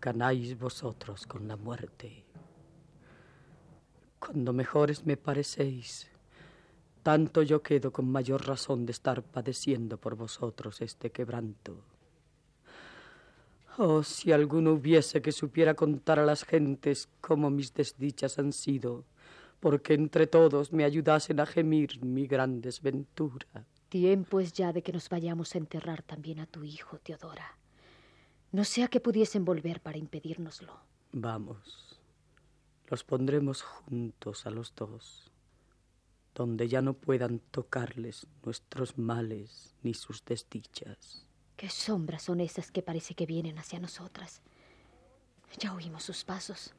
[0.00, 2.26] ganáis vosotros con la muerte.
[4.18, 6.11] Cuando mejores me parecéis,
[7.02, 11.76] tanto yo quedo con mayor razón de estar padeciendo por vosotros este quebranto.
[13.78, 19.04] Oh, si alguno hubiese que supiera contar a las gentes cómo mis desdichas han sido,
[19.60, 23.66] porque entre todos me ayudasen a gemir mi gran desventura.
[23.88, 27.56] Tiempo es ya de que nos vayamos a enterrar también a tu hijo, Teodora.
[28.52, 30.78] No sea que pudiesen volver para impedírnoslo.
[31.12, 31.98] Vamos,
[32.88, 35.31] los pondremos juntos a los dos
[36.34, 41.26] donde ya no puedan tocarles nuestros males ni sus desdichas.
[41.56, 44.40] ¿Qué sombras son esas que parece que vienen hacia nosotras?
[45.58, 46.72] Ya oímos sus pasos.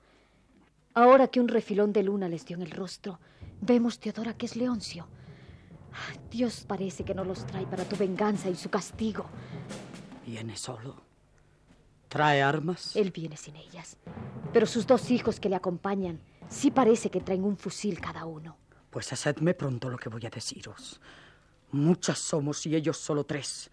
[0.95, 3.19] Ahora que un refilón de luna les dio en el rostro,
[3.61, 5.07] vemos, Teodora, que es Leoncio.
[6.29, 9.25] Dios parece que no los trae para tu venganza y su castigo.
[10.25, 11.01] ¿Viene solo?
[12.09, 12.95] ¿Trae armas?
[12.95, 13.97] Él viene sin ellas.
[14.51, 18.57] Pero sus dos hijos que le acompañan sí parece que traen un fusil cada uno.
[18.93, 21.01] Pues hacedme pronto lo que voy a deciros.
[21.71, 23.71] Muchas somos y ellos solo tres.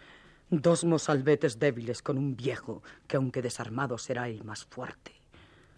[0.49, 5.13] Dos mozalbetes débiles con un viejo que aunque desarmado será el más fuerte.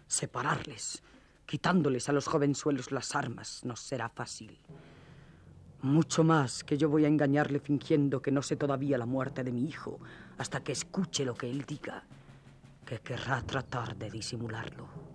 [0.07, 1.03] Separarles,
[1.45, 4.57] quitándoles a los jovenzuelos las armas, no será fácil.
[5.81, 9.51] Mucho más que yo voy a engañarle fingiendo que no sé todavía la muerte de
[9.51, 9.99] mi hijo
[10.37, 12.05] hasta que escuche lo que él diga,
[12.85, 15.12] que querrá tratar de disimularlo.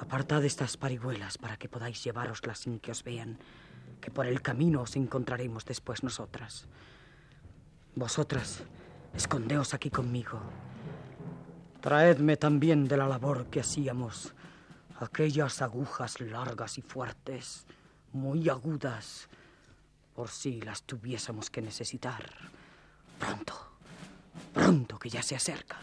[0.00, 3.38] Apartad estas parihuelas para que podáis llevároslas sin que os vean,
[4.00, 6.68] que por el camino os encontraremos después nosotras.
[7.96, 8.62] Vosotras,
[9.14, 10.40] escondeos aquí conmigo.
[11.80, 14.34] Traedme también de la labor que hacíamos
[15.00, 17.66] aquellas agujas largas y fuertes,
[18.12, 19.28] muy agudas,
[20.14, 22.24] por si las tuviésemos que necesitar.
[23.18, 23.54] Pronto,
[24.54, 25.76] pronto que ya se acerca.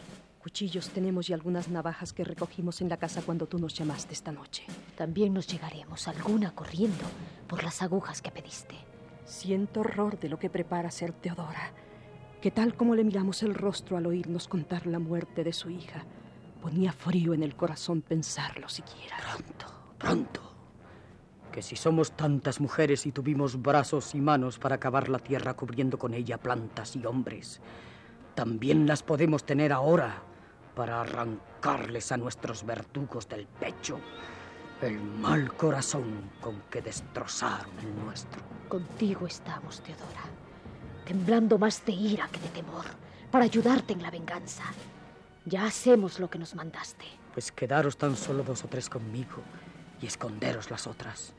[0.45, 4.31] Cuchillos tenemos y algunas navajas que recogimos en la casa cuando tú nos llamaste esta
[4.31, 4.63] noche.
[4.95, 7.03] También nos llegaremos, alguna corriendo,
[7.47, 8.75] por las agujas que pediste.
[9.25, 11.71] Siento horror de lo que prepara ser Teodora,
[12.43, 16.05] que tal como le miramos el rostro al oírnos contar la muerte de su hija,
[16.61, 19.17] ponía frío en el corazón pensarlo siquiera.
[19.17, 19.65] Pronto,
[19.97, 20.41] pronto.
[21.51, 25.97] Que si somos tantas mujeres y tuvimos brazos y manos para cavar la tierra cubriendo
[25.97, 27.61] con ella plantas y hombres,
[28.35, 30.34] también las podemos tener ahora
[30.75, 33.99] para arrancarles a nuestros verdugos del pecho
[34.81, 38.41] el mal corazón con que destrozaron el nuestro.
[38.67, 40.23] Contigo estamos, Teodora,
[41.05, 42.85] temblando más de ira que de temor,
[43.31, 44.63] para ayudarte en la venganza.
[45.45, 47.05] Ya hacemos lo que nos mandaste.
[47.33, 49.41] Pues quedaros tan solo dos o tres conmigo
[50.01, 51.33] y esconderos las otras,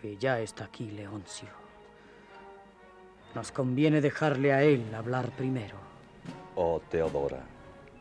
[0.00, 1.48] que ya está aquí Leoncio.
[3.34, 5.76] Nos conviene dejarle a él hablar primero.
[6.56, 7.44] Oh, Teodora,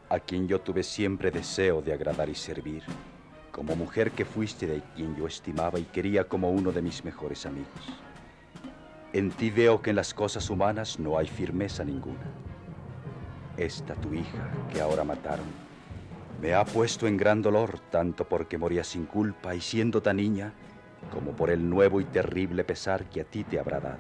[0.10, 2.84] a quien yo tuve siempre deseo de agradar y servir,
[3.52, 7.46] como mujer que fuiste de quien yo estimaba y quería como uno de mis mejores
[7.46, 7.70] amigos.
[9.14, 12.26] En ti veo que en las cosas humanas no hay firmeza ninguna.
[13.58, 15.46] Esta tu hija, que ahora mataron,
[16.42, 20.54] me ha puesto en gran dolor, tanto porque moría sin culpa y siendo tan niña,
[21.12, 23.98] como por el nuevo y terrible pesar que a ti te habrá dado.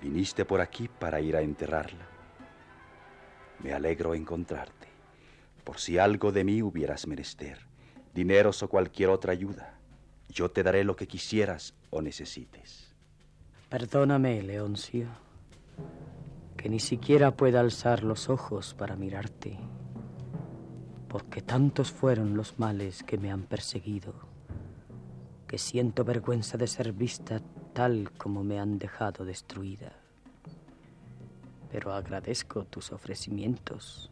[0.00, 2.13] Viniste por aquí para ir a enterrarla.
[3.64, 4.88] Me alegro encontrarte,
[5.64, 7.60] por si algo de mí hubieras menester,
[8.12, 9.78] dineros o cualquier otra ayuda.
[10.28, 12.94] Yo te daré lo que quisieras o necesites.
[13.70, 15.06] Perdóname, Leoncio,
[16.58, 19.56] que ni siquiera pueda alzar los ojos para mirarte,
[21.08, 24.12] porque tantos fueron los males que me han perseguido,
[25.46, 27.40] que siento vergüenza de ser vista
[27.72, 30.03] tal como me han dejado destruida.
[31.74, 34.08] Pero agradezco tus ofrecimientos,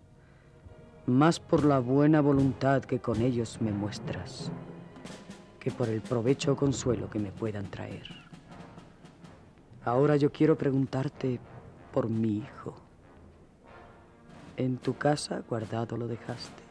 [1.06, 4.50] más por la buena voluntad que con ellos me muestras,
[5.60, 8.02] que por el provecho o consuelo que me puedan traer.
[9.84, 11.38] Ahora yo quiero preguntarte
[11.92, 12.74] por mi hijo.
[14.56, 16.64] ¿En tu casa guardado lo dejaste?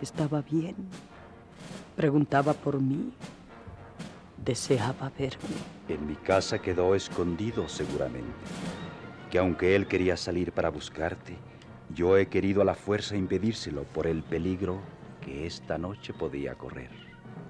[0.00, 0.76] ¿Estaba bien?
[1.96, 3.12] Preguntaba por mí.
[4.36, 5.56] ¿Deseaba verme?
[5.88, 8.30] En mi casa quedó escondido seguramente,
[9.32, 11.38] que aunque él quería salir para buscarte,
[11.94, 14.82] yo he querido a la fuerza impedírselo por el peligro
[15.22, 16.90] que esta noche podía correr.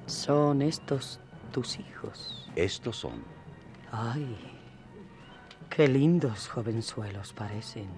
[0.07, 1.19] ¿Son estos
[1.51, 2.49] tus hijos?
[2.55, 3.25] Estos son.
[3.91, 4.39] Ay,
[5.71, 7.89] qué lindos jovenzuelos parecen.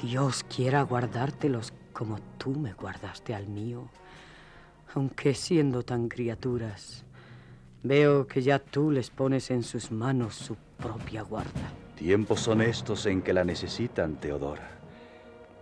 [0.00, 3.90] Dios quiera guardártelos como tú me guardaste al mío,
[4.94, 7.04] aunque siendo tan criaturas,
[7.82, 11.81] veo que ya tú les pones en sus manos su propia guarda.
[12.02, 14.68] Tiempos son estos en que la necesitan, Teodora,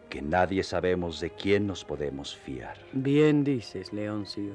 [0.08, 2.78] que nadie sabemos de quién nos podemos fiar.
[2.94, 4.54] Bien dices, Leoncio.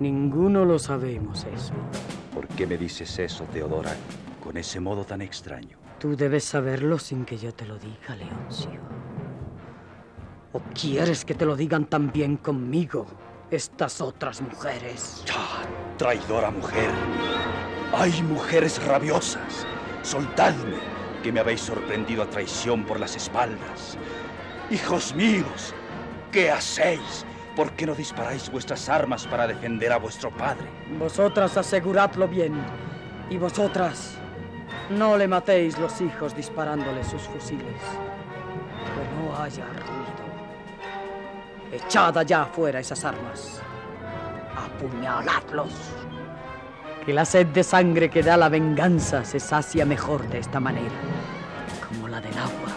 [0.00, 1.74] Ninguno lo sabemos eso.
[2.32, 3.94] ¿Por qué me dices eso, Teodora,
[4.42, 5.76] con ese modo tan extraño?
[5.98, 8.80] Tú debes saberlo sin que yo te lo diga, Leoncio.
[10.52, 13.04] ¿O quieres que te lo digan también conmigo,
[13.50, 15.26] estas otras mujeres?
[15.30, 15.62] ¡Ah,
[15.98, 16.90] traidora mujer!
[17.92, 19.66] ¡Hay mujeres rabiosas!
[20.04, 20.76] Soltadme,
[21.22, 23.96] que me habéis sorprendido a traición por las espaldas.
[24.70, 25.74] Hijos míos,
[26.30, 27.24] ¿qué hacéis?
[27.56, 30.68] ¿Por qué no disparáis vuestras armas para defender a vuestro padre?
[30.98, 32.52] Vosotras aseguradlo bien.
[33.30, 34.18] Y vosotras,
[34.90, 37.80] no le matéis los hijos disparándole sus fusiles.
[38.84, 40.24] Que no haya ruido.
[41.72, 43.62] Echad allá afuera esas armas.
[44.54, 45.72] Apuñaladlos.
[47.06, 50.94] Que la sed de sangre que da la venganza se sacia mejor de esta manera,
[51.86, 52.72] como la del agua,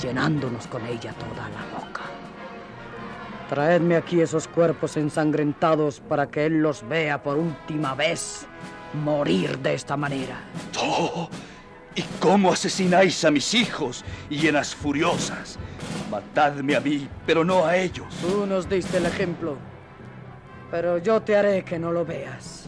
[0.00, 2.02] llenándonos con ella toda la boca.
[3.48, 8.46] Traedme aquí esos cuerpos ensangrentados para que él los vea por última vez
[9.04, 10.36] morir de esta manera.
[10.78, 11.28] ¡Oh!
[11.94, 15.58] ¿Y cómo asesináis a mis hijos, hienas furiosas?
[16.10, 18.06] Matadme a mí, pero no a ellos.
[18.20, 19.56] Tú nos diste el ejemplo,
[20.70, 22.61] pero yo te haré que no lo veas.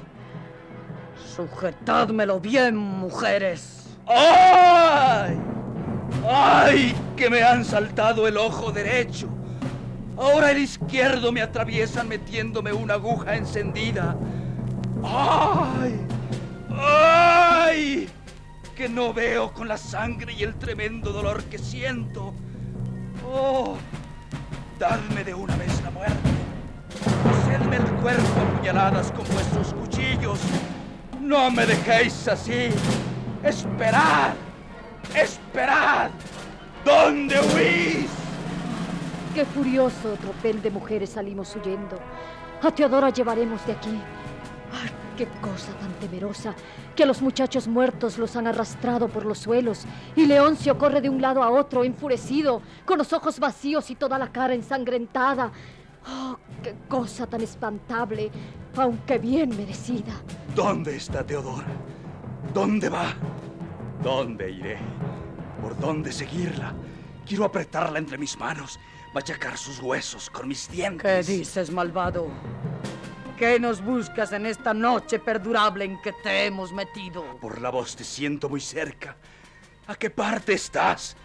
[1.35, 3.89] Sujetádmelo bien, mujeres.
[4.07, 5.37] ¡Ay!
[6.31, 6.95] ¡Ay!
[7.17, 9.29] Que me han saltado el ojo derecho.
[10.17, 14.17] Ahora el izquierdo me atraviesan metiéndome una aguja encendida.
[15.03, 16.07] ¡Ay!
[16.71, 18.09] ¡Ay!
[18.77, 22.33] Que no veo con la sangre y el tremendo dolor que siento.
[23.29, 23.77] ¡Oh!
[24.79, 26.31] Dadme de una vez la muerte.
[27.29, 30.39] Hacedme el cuerpo a puñaladas con vuestros cuchillos.
[31.25, 32.69] No me dejéis así.
[33.43, 34.35] Esperad.
[35.15, 36.11] ¡Esperad!
[36.85, 38.11] ¿Dónde huís?
[39.35, 41.99] Qué furioso tropel de mujeres salimos huyendo.
[42.63, 43.99] A Teodora llevaremos de aquí.
[44.71, 46.55] ¡Ay, qué cosa tan temerosa!
[46.95, 51.23] Que los muchachos muertos los han arrastrado por los suelos y Leoncio corre de un
[51.23, 55.53] lado a otro enfurecido, con los ojos vacíos y toda la cara ensangrentada.
[56.07, 58.31] ¡Oh, qué cosa tan espantable,
[58.77, 60.13] aunque bien merecida!
[60.55, 61.67] ¿Dónde está Teodora?
[62.53, 63.15] ¿Dónde va?
[64.03, 64.79] ¿Dónde iré?
[65.61, 66.75] ¿Por dónde seguirla?
[67.27, 68.79] Quiero apretarla entre mis manos,
[69.15, 71.27] machacar sus huesos con mis dientes.
[71.27, 72.29] ¿Qué dices, malvado?
[73.39, 77.39] ¿Qué nos buscas en esta noche perdurable en que te hemos metido?
[77.41, 79.17] Por la voz te siento muy cerca.
[79.87, 81.17] ¿A qué parte estás?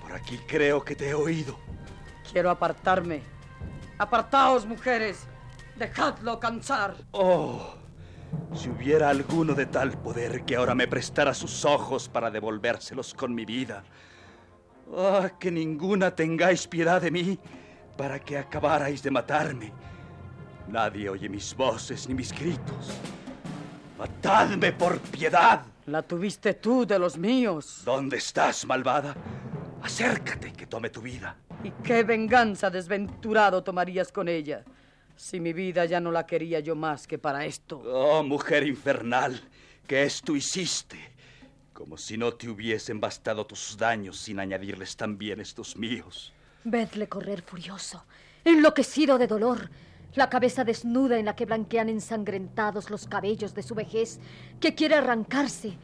[0.00, 1.58] Por aquí creo que te he oído.
[2.32, 3.33] Quiero apartarme.
[4.04, 5.26] Apartaos, mujeres.
[5.76, 6.94] Dejadlo cansar.
[7.12, 7.74] Oh,
[8.54, 13.34] si hubiera alguno de tal poder que ahora me prestara sus ojos para devolvérselos con
[13.34, 13.82] mi vida.
[14.94, 17.38] Ah, que ninguna tengáis piedad de mí
[17.96, 19.72] para que acabarais de matarme.
[20.68, 22.90] Nadie oye mis voces ni mis gritos.
[23.96, 25.64] Matadme por piedad.
[25.86, 27.80] La tuviste tú de los míos.
[27.86, 29.14] ¿Dónde estás, malvada?
[29.82, 31.36] Acércate que tome tu vida.
[31.64, 34.62] ¿Y qué venganza desventurado tomarías con ella?
[35.16, 37.78] Si mi vida ya no la quería yo más que para esto.
[37.86, 39.40] Oh, mujer infernal,
[39.86, 40.98] ¿qué esto hiciste?
[41.72, 46.34] Como si no te hubiesen bastado tus daños sin añadirles también estos míos.
[46.64, 48.04] Vedle correr furioso,
[48.44, 49.70] enloquecido de dolor,
[50.14, 54.20] la cabeza desnuda en la que blanquean ensangrentados los cabellos de su vejez,
[54.60, 55.76] que quiere arrancarse.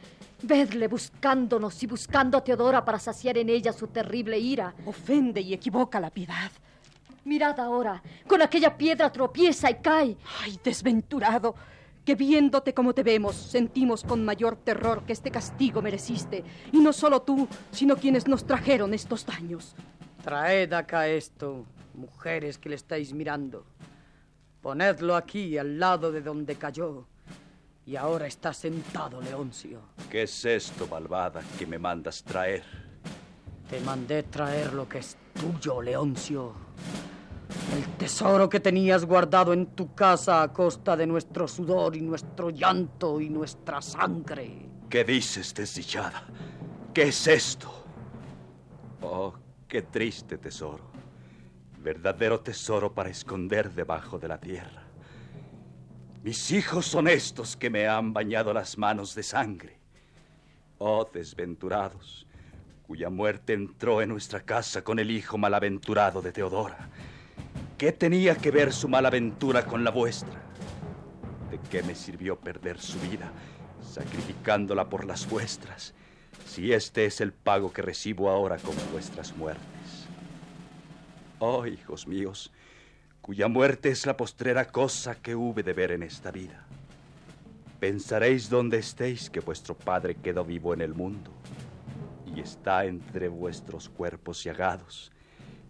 [0.43, 4.73] Vedle buscándonos y buscando a Teodora para saciar en ella su terrible ira.
[4.85, 6.51] Ofende y equivoca la piedad.
[7.23, 10.17] Mirad ahora, con aquella piedra tropieza y cae.
[10.41, 11.53] Ay, desventurado,
[12.03, 16.43] que viéndote como te vemos, sentimos con mayor terror que este castigo mereciste.
[16.71, 19.75] Y no solo tú, sino quienes nos trajeron estos daños.
[20.23, 23.65] Traed acá esto, mujeres que le estáis mirando.
[24.61, 27.07] Ponedlo aquí, al lado de donde cayó.
[27.85, 29.79] Y ahora está sentado Leoncio.
[30.09, 32.63] ¿Qué es esto, malvada, que me mandas traer?
[33.67, 36.53] Te mandé traer lo que es tuyo, Leoncio.
[37.75, 42.51] El tesoro que tenías guardado en tu casa a costa de nuestro sudor y nuestro
[42.51, 44.69] llanto y nuestra sangre.
[44.89, 46.23] ¿Qué dices, desdichada?
[46.93, 47.85] ¿Qué es esto?
[49.01, 49.33] Oh,
[49.67, 50.90] qué triste tesoro.
[51.81, 54.83] Verdadero tesoro para esconder debajo de la tierra.
[56.21, 59.79] Mis hijos son estos que me han bañado las manos de sangre.
[60.77, 62.27] Oh, desventurados,
[62.85, 66.87] cuya muerte entró en nuestra casa con el hijo malaventurado de Teodora.
[67.79, 70.39] ¿Qué tenía que ver su malaventura con la vuestra?
[71.49, 73.31] ¿De qué me sirvió perder su vida,
[73.81, 75.95] sacrificándola por las vuestras,
[76.45, 79.80] si este es el pago que recibo ahora con vuestras muertes?
[81.43, 82.51] Oh, hijos míos,
[83.19, 86.67] cuya muerte es la postrera cosa que hube de ver en esta vida.
[87.79, 91.31] Pensaréis donde estéis que vuestro Padre quedó vivo en el mundo
[92.27, 95.11] y está entre vuestros cuerpos llagados,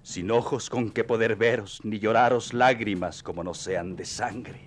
[0.04, 4.66] sin ojos con que poder veros, ni lloraros lágrimas como no sean de sangre,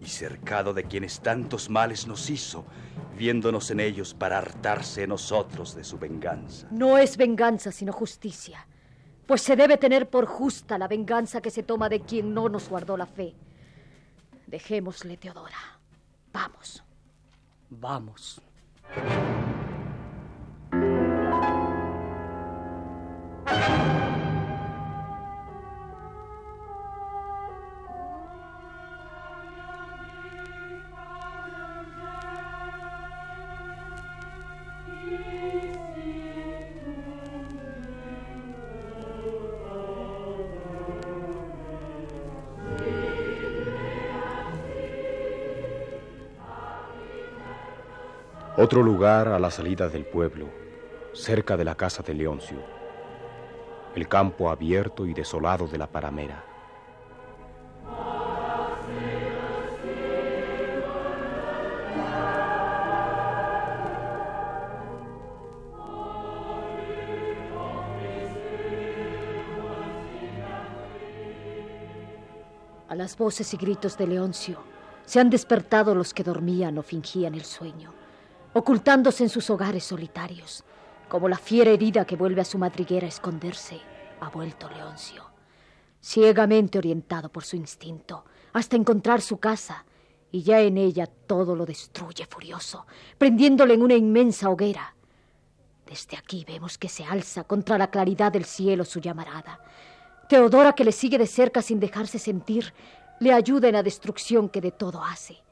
[0.00, 2.64] y cercado de quienes tantos males nos hizo,
[3.18, 6.68] viéndonos en ellos para hartarse nosotros de su venganza.
[6.70, 8.68] No es venganza, sino justicia,
[9.30, 12.68] pues se debe tener por justa la venganza que se toma de quien no nos
[12.68, 13.32] guardó la fe.
[14.48, 15.78] Dejémosle, Teodora.
[16.32, 16.82] Vamos.
[17.70, 18.42] Vamos.
[48.62, 50.46] Otro lugar a la salida del pueblo,
[51.14, 52.58] cerca de la casa de Leoncio.
[53.94, 56.44] El campo abierto y desolado de la paramera.
[72.88, 74.58] A las voces y gritos de Leoncio
[75.06, 77.94] se han despertado los que dormían o fingían el sueño,
[78.52, 80.64] ocultándose en sus hogares solitarios,
[81.08, 83.80] como la fiera herida que vuelve a su madriguera a esconderse,
[84.20, 85.24] ha vuelto Leoncio,
[86.02, 89.84] ciegamente orientado por su instinto, hasta encontrar su casa,
[90.32, 92.86] y ya en ella todo lo destruye furioso,
[93.18, 94.94] prendiéndole en una inmensa hoguera.
[95.86, 99.60] Desde aquí vemos que se alza contra la claridad del cielo su llamarada.
[100.28, 102.72] Teodora, que le sigue de cerca sin dejarse sentir,
[103.18, 105.42] le ayuda en la destrucción que de todo hace.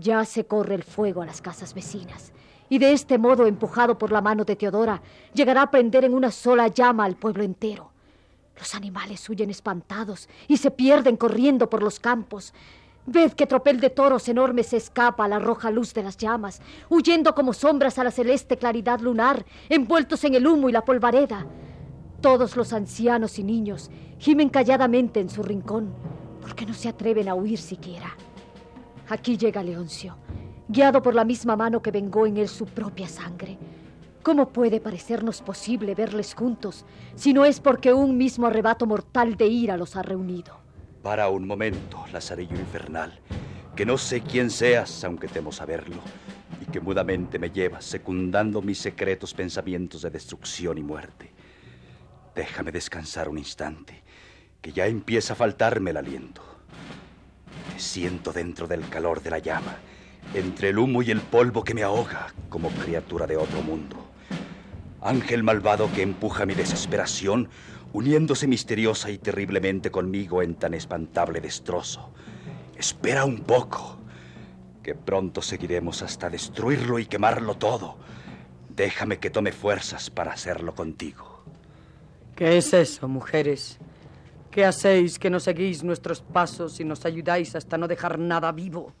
[0.00, 2.32] Ya se corre el fuego a las casas vecinas,
[2.68, 5.02] y de este modo, empujado por la mano de Teodora,
[5.34, 7.90] llegará a prender en una sola llama al pueblo entero.
[8.56, 12.54] Los animales huyen espantados y se pierden corriendo por los campos.
[13.06, 16.62] Ved que tropel de toros enormes se escapa a la roja luz de las llamas,
[16.88, 21.44] huyendo como sombras a la celeste claridad lunar, envueltos en el humo y la polvareda.
[22.20, 23.90] Todos los ancianos y niños
[24.20, 25.92] gimen calladamente en su rincón,
[26.40, 28.16] porque no se atreven a huir siquiera.
[29.10, 30.16] Aquí llega Leoncio,
[30.68, 33.56] guiado por la misma mano que vengó en él su propia sangre.
[34.22, 36.84] ¿Cómo puede parecernos posible verles juntos
[37.14, 40.58] si no es porque un mismo arrebato mortal de ira los ha reunido?
[41.02, 43.18] Para un momento, Lazarillo infernal,
[43.74, 46.02] que no sé quién seas, aunque temo saberlo,
[46.60, 51.32] y que mudamente me llevas secundando mis secretos pensamientos de destrucción y muerte.
[52.34, 54.02] Déjame descansar un instante,
[54.60, 56.47] que ya empieza a faltarme el aliento.
[57.76, 59.76] Siento dentro del calor de la llama,
[60.34, 63.96] entre el humo y el polvo que me ahoga como criatura de otro mundo.
[65.00, 67.48] Ángel malvado que empuja mi desesperación,
[67.92, 72.10] uniéndose misteriosa y terriblemente conmigo en tan espantable destrozo.
[72.76, 73.98] Espera un poco,
[74.82, 77.98] que pronto seguiremos hasta destruirlo y quemarlo todo.
[78.74, 81.42] Déjame que tome fuerzas para hacerlo contigo.
[82.34, 83.78] ¿Qué es eso, mujeres?
[84.58, 88.92] ¿Qué hacéis que no seguís nuestros pasos y nos ayudáis hasta no dejar nada vivo?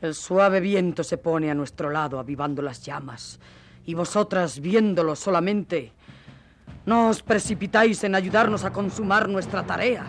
[0.00, 3.38] El suave viento se pone a nuestro lado avivando las llamas,
[3.84, 5.92] y vosotras viéndolo solamente,
[6.86, 10.06] no os precipitáis en ayudarnos a consumar nuestra tarea.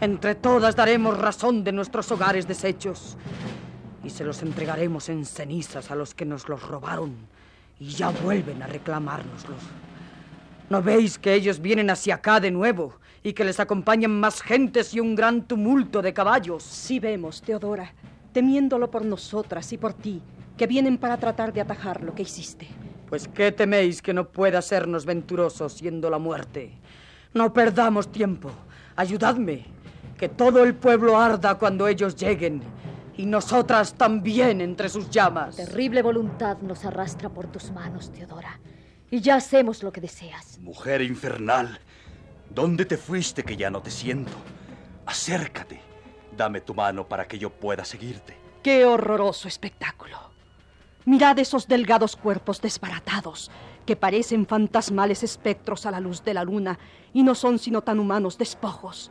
[0.00, 3.16] Entre todas daremos razón de nuestros hogares deshechos
[4.02, 7.14] y se los entregaremos en cenizas a los que nos los robaron
[7.78, 9.62] y ya vuelven a reclamárnoslos.
[10.70, 14.94] ¿No veis que ellos vienen hacia acá de nuevo y que les acompañan más gentes
[14.94, 16.62] y un gran tumulto de caballos?
[16.62, 17.92] Sí vemos, Teodora,
[18.32, 20.22] temiéndolo por nosotras y por ti,
[20.56, 22.68] que vienen para tratar de atajar lo que hiciste.
[23.08, 26.72] Pues ¿qué teméis que no pueda hacernos venturosos siendo la muerte?
[27.34, 28.50] No perdamos tiempo.
[28.96, 29.66] Ayudadme.
[30.18, 32.62] Que todo el pueblo arda cuando ellos lleguen.
[33.16, 35.56] Y nosotras también entre sus llamas.
[35.56, 38.58] Terrible voluntad nos arrastra por tus manos, Teodora.
[39.10, 40.58] Y ya hacemos lo que deseas.
[40.60, 41.78] Mujer infernal,
[42.54, 44.32] ¿dónde te fuiste que ya no te siento?
[45.06, 45.80] Acércate.
[46.36, 48.36] Dame tu mano para que yo pueda seguirte.
[48.62, 50.16] ¡Qué horroroso espectáculo!
[51.04, 53.50] Mirad esos delgados cuerpos desbaratados,
[53.84, 56.78] que parecen fantasmales espectros a la luz de la luna
[57.12, 59.10] y no son sino tan humanos despojos.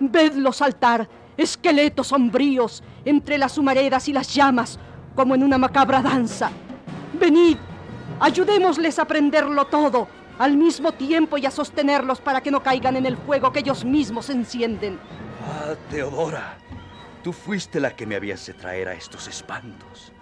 [0.00, 4.78] Vedlos saltar, esqueletos sombríos, entre las humaredas y las llamas,
[5.14, 6.50] como en una macabra danza.
[7.12, 7.58] Venid,
[8.20, 10.08] ayudémosles a prenderlo todo,
[10.38, 13.84] al mismo tiempo y a sostenerlos para que no caigan en el fuego que ellos
[13.84, 14.98] mismos encienden.
[15.44, 16.58] Ah, Teodora,
[17.22, 20.12] tú fuiste la que me habías de traer a estos espantos.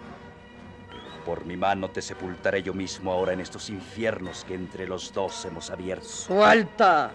[1.25, 5.45] Por mi mano te sepultaré yo mismo ahora en estos infiernos que entre los dos
[5.45, 6.07] hemos abierto.
[6.07, 7.11] ¡Suelta!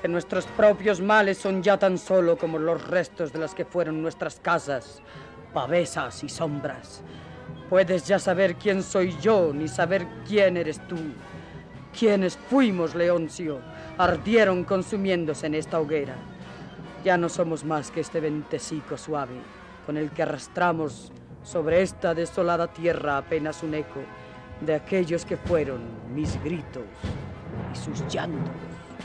[0.00, 4.00] Que nuestros propios males son ya tan solo como los restos de las que fueron
[4.00, 5.02] nuestras casas,
[5.52, 7.02] pavesas y sombras.
[7.68, 10.98] Puedes ya saber quién soy yo, ni saber quién eres tú.
[11.98, 13.60] Quienes fuimos, Leoncio,
[13.98, 16.16] ardieron consumiéndose en esta hoguera.
[17.04, 19.34] Ya no somos más que este ventecico suave
[19.86, 21.12] con el que arrastramos
[21.42, 24.00] sobre esta desolada tierra apenas un eco
[24.60, 25.80] de aquellos que fueron
[26.14, 26.84] mis gritos
[27.72, 28.54] y sus llantos.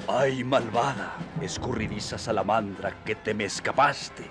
[0.07, 4.23] ¡Ay, malvada, escurridiza salamandra, que te me escapaste!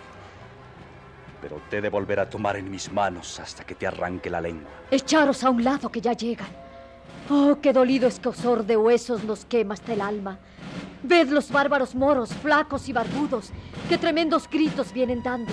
[1.42, 4.40] Pero te he de volver a tomar en mis manos hasta que te arranque la
[4.40, 4.70] lengua.
[4.90, 6.65] Echaros a un lado que ya llegan.
[7.28, 10.38] Oh, qué dolido escosor de huesos nos quema hasta el alma.
[11.02, 13.50] Ved los bárbaros moros, flacos y barbudos,
[13.88, 15.52] qué tremendos gritos vienen dando.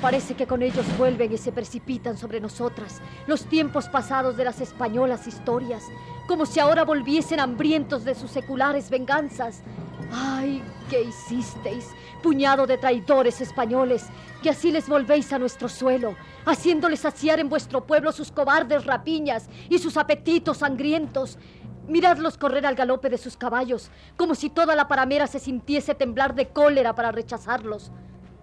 [0.00, 4.62] Parece que con ellos vuelven y se precipitan sobre nosotras los tiempos pasados de las
[4.62, 5.84] españolas historias,
[6.26, 9.62] como si ahora volviesen hambrientos de sus seculares venganzas.
[10.10, 11.90] ¡Ay, qué hicisteis,
[12.22, 14.06] puñado de traidores españoles,
[14.42, 19.50] que así les volvéis a nuestro suelo, haciéndoles saciar en vuestro pueblo sus cobardes rapiñas
[19.68, 21.38] y sus apetitos sangrientos?
[21.86, 26.34] Miradlos correr al galope de sus caballos, como si toda la paramera se sintiese temblar
[26.34, 27.92] de cólera para rechazarlos.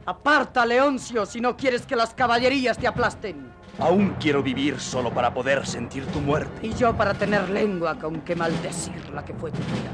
[0.08, 3.51] Aparta, Leoncio, si no quieres que las caballerías te aplasten.
[3.78, 6.66] Aún quiero vivir solo para poder sentir tu muerte.
[6.66, 9.91] Y yo para tener lengua con que maldecir la que fue tu vida.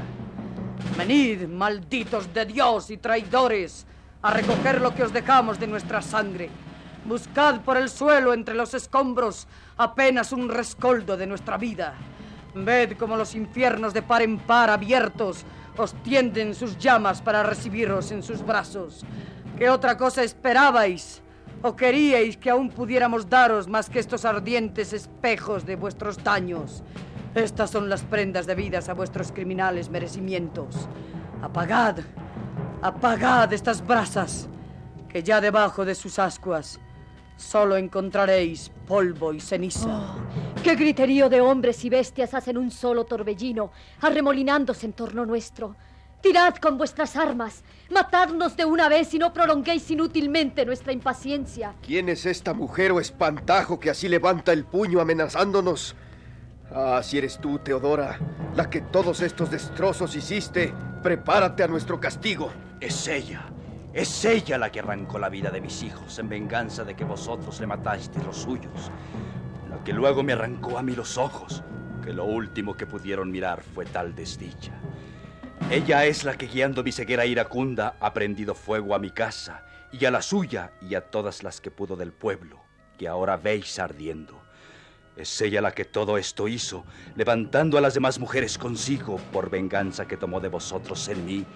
[0.96, 3.88] Venid, malditos de Dios y traidores,
[4.22, 6.48] a recoger lo que os dejamos de nuestra sangre.
[7.04, 11.94] Buscad por el suelo entre los escombros apenas un rescoldo de nuestra vida.
[12.54, 15.44] Ved cómo los infiernos de par en par abiertos
[15.76, 19.04] os tienden sus llamas para recibiros en sus brazos.
[19.58, 21.22] ¿Qué otra cosa esperabais?
[21.62, 26.82] ¿O queríais que aún pudiéramos daros más que estos ardientes espejos de vuestros daños?
[27.36, 30.88] Estas son las prendas debidas a vuestros criminales merecimientos.
[31.40, 32.00] Apagad,
[32.82, 34.48] apagad estas brasas,
[35.08, 36.80] que ya debajo de sus ascuas
[37.36, 39.88] solo encontraréis polvo y ceniza.
[39.88, 45.76] Oh, ¡Qué griterío de hombres y bestias hacen un solo torbellino, arremolinándose en torno nuestro!
[46.24, 51.74] Tirad con vuestras armas, matadnos de una vez y no prolonguéis inútilmente nuestra impaciencia.
[51.82, 55.94] ¿Quién es esta mujer o espantajo que así levanta el puño amenazándonos?
[56.72, 58.18] Ah, si eres tú, Teodora,
[58.56, 60.72] la que todos estos destrozos hiciste,
[61.02, 62.50] prepárate a nuestro castigo.
[62.80, 63.42] Es ella.
[63.92, 67.60] Es ella la que arrancó la vida de mis hijos en venganza de que vosotros
[67.60, 68.90] le matasteis los suyos.
[69.68, 71.62] La que luego me arrancó a mí los ojos,
[72.02, 74.72] que lo último que pudieron mirar fue tal desdicha.
[75.70, 80.04] Ella es la que guiando mi ceguera iracunda ha prendido fuego a mi casa y
[80.04, 82.60] a la suya y a todas las que pudo del pueblo,
[82.98, 84.40] que ahora veis ardiendo.
[85.16, 86.84] Es ella la que todo esto hizo,
[87.16, 91.46] levantando a las demás mujeres consigo por venganza que tomó de vosotros en mí,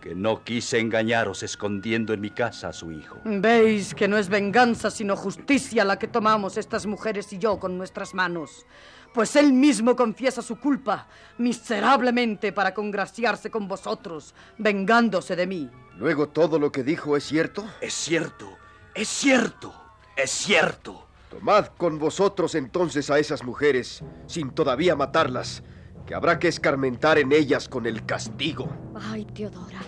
[0.00, 3.20] que no quise engañaros escondiendo en mi casa a su hijo.
[3.24, 7.76] Veis que no es venganza sino justicia la que tomamos estas mujeres y yo con
[7.76, 8.64] nuestras manos
[9.12, 11.06] pues él mismo confiesa su culpa
[11.38, 15.70] miserablemente para congraciarse con vosotros, vengándose de mí.
[15.96, 17.64] Luego todo lo que dijo es cierto.
[17.80, 18.56] Es cierto,
[18.94, 19.74] es cierto,
[20.16, 21.06] es cierto.
[21.30, 25.62] Tomad con vosotros entonces a esas mujeres, sin todavía matarlas,
[26.06, 28.68] que habrá que escarmentar en ellas con el castigo.
[28.94, 29.80] Ay, Teodora,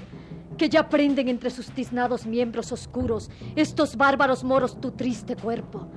[0.57, 5.91] que ya prenden entre sus tiznados miembros oscuros estos bárbaros moros tu triste cuerpo,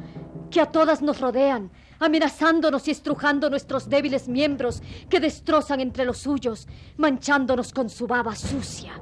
[0.50, 1.72] que a todas nos rodean,
[2.06, 8.36] amenazándonos y estrujando nuestros débiles miembros que destrozan entre los suyos, manchándonos con su baba
[8.36, 8.94] sucia.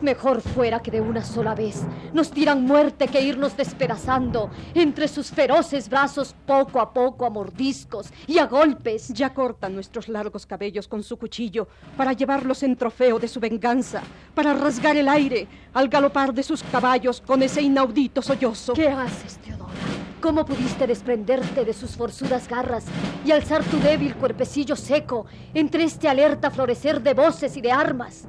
[0.00, 1.82] Mejor fuera que de una sola vez
[2.12, 8.08] nos dieran muerte que irnos despedazando entre sus feroces brazos poco a poco a mordiscos
[8.28, 9.08] y a golpes.
[9.08, 14.02] Ya cortan nuestros largos cabellos con su cuchillo para llevarlos en trofeo de su venganza,
[14.34, 18.74] para rasgar el aire al galopar de sus caballos con ese inaudito sollozo.
[18.74, 19.72] ¿Qué haces, Teodora?
[20.20, 22.86] ¿Cómo pudiste desprenderte de sus forzudas garras
[23.24, 28.26] y alzar tu débil cuerpecillo seco entre este alerta florecer de voces y de armas?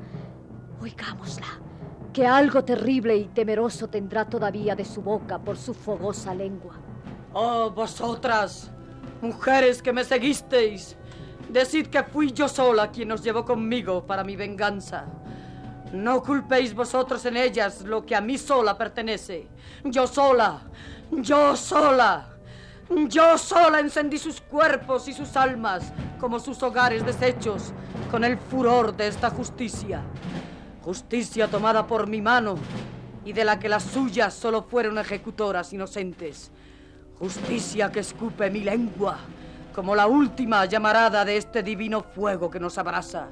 [0.80, 1.48] Oigámosla,
[2.14, 6.76] que algo terrible y temeroso tendrá todavía de su boca por su fogosa lengua.
[7.34, 8.70] Oh, vosotras,
[9.22, 10.96] mujeres que me seguisteis,
[11.50, 15.06] decid que fui yo sola quien os llevó conmigo para mi venganza.
[15.92, 19.48] No culpéis vosotros en ellas lo que a mí sola pertenece.
[19.84, 20.62] Yo sola,
[21.12, 22.28] yo sola,
[23.08, 27.74] yo sola encendí sus cuerpos y sus almas como sus hogares deshechos
[28.12, 30.02] con el furor de esta justicia.
[30.84, 32.56] Justicia tomada por mi mano
[33.26, 36.52] y de la que las suyas solo fueron ejecutoras inocentes.
[37.20, 39.20] Justicia que escupe mi lengua
[39.74, 43.28] como la última llamarada de este divino fuego que nos abraza.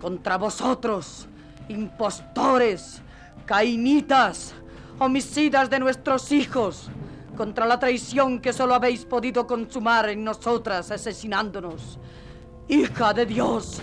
[0.00, 1.28] Contra vosotros,
[1.68, 3.02] impostores,
[3.44, 4.54] cainitas,
[4.98, 6.90] homicidas de nuestros hijos,
[7.36, 11.98] contra la traición que solo habéis podido consumar en nosotras asesinándonos.
[12.68, 13.80] Hija de Dios,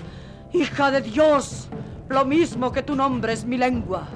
[0.51, 1.70] hija de Dios,
[2.10, 4.08] lo mismo que tu nombre es mi lengua.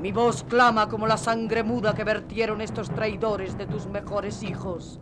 [0.00, 4.98] Mi voz clama como la sangre muda que vertieron estos traidores de tus mejores hijos.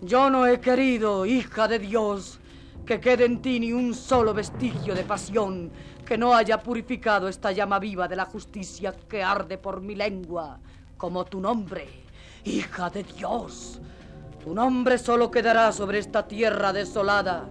[0.00, 2.38] Yo no he querido, hija de Dios,
[2.84, 5.72] que quede en ti ni un solo vestigio de pasión
[6.04, 10.60] que no haya purificado esta llama viva de la justicia que arde por mi lengua,
[10.96, 12.05] como tu nombre.
[12.46, 13.80] Hija de Dios,
[14.44, 17.48] tu nombre solo quedará sobre esta tierra desolada,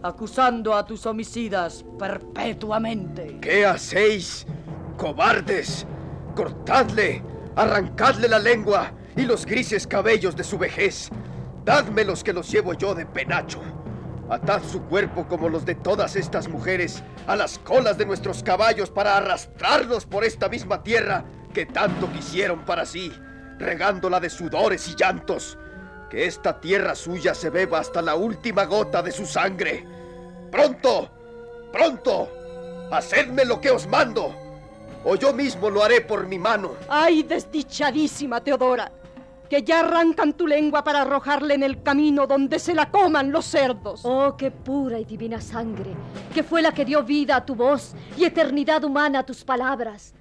[0.00, 3.38] acusando a tus homicidas perpetuamente.
[3.40, 4.46] ¿Qué hacéis,
[4.96, 5.88] cobardes?
[6.36, 7.20] Cortadle,
[7.56, 11.10] arrancadle la lengua y los grises cabellos de su vejez.
[11.64, 13.60] Dádmelos que los llevo yo de penacho.
[14.30, 18.88] Atad su cuerpo como los de todas estas mujeres a las colas de nuestros caballos
[18.88, 23.10] para arrastrarlos por esta misma tierra que tanto quisieron para sí
[23.58, 25.58] regándola de sudores y llantos,
[26.08, 29.86] que esta tierra suya se beba hasta la última gota de su sangre.
[30.50, 31.10] ¡Pronto!
[31.72, 32.28] ¡Pronto!
[32.90, 34.34] ¡Hacedme lo que os mando!
[35.04, 36.72] O yo mismo lo haré por mi mano.
[36.88, 38.90] ¡Ay, desdichadísima Teodora!
[39.48, 43.46] Que ya arrancan tu lengua para arrojarle en el camino donde se la coman los
[43.46, 44.02] cerdos.
[44.04, 45.94] Oh, qué pura y divina sangre,
[46.34, 50.12] que fue la que dio vida a tu voz y eternidad humana a tus palabras.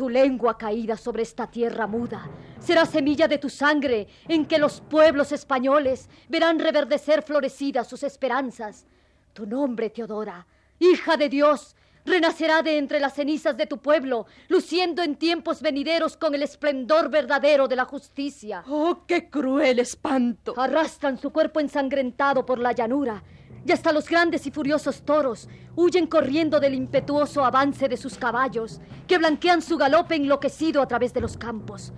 [0.00, 2.26] Tu lengua caída sobre esta tierra muda
[2.58, 8.86] será semilla de tu sangre en que los pueblos españoles verán reverdecer florecidas sus esperanzas.
[9.34, 10.46] Tu nombre, Teodora,
[10.78, 11.76] hija de Dios,
[12.06, 17.10] renacerá de entre las cenizas de tu pueblo, luciendo en tiempos venideros con el esplendor
[17.10, 18.64] verdadero de la justicia.
[18.68, 20.54] ¡Oh, qué cruel espanto!
[20.56, 23.22] Arrastran su cuerpo ensangrentado por la llanura,
[23.64, 28.80] y hasta los grandes y furiosos toros huyen corriendo del impetuoso avance de sus caballos,
[29.06, 31.92] que blanquean su galope enloquecido a través de los campos,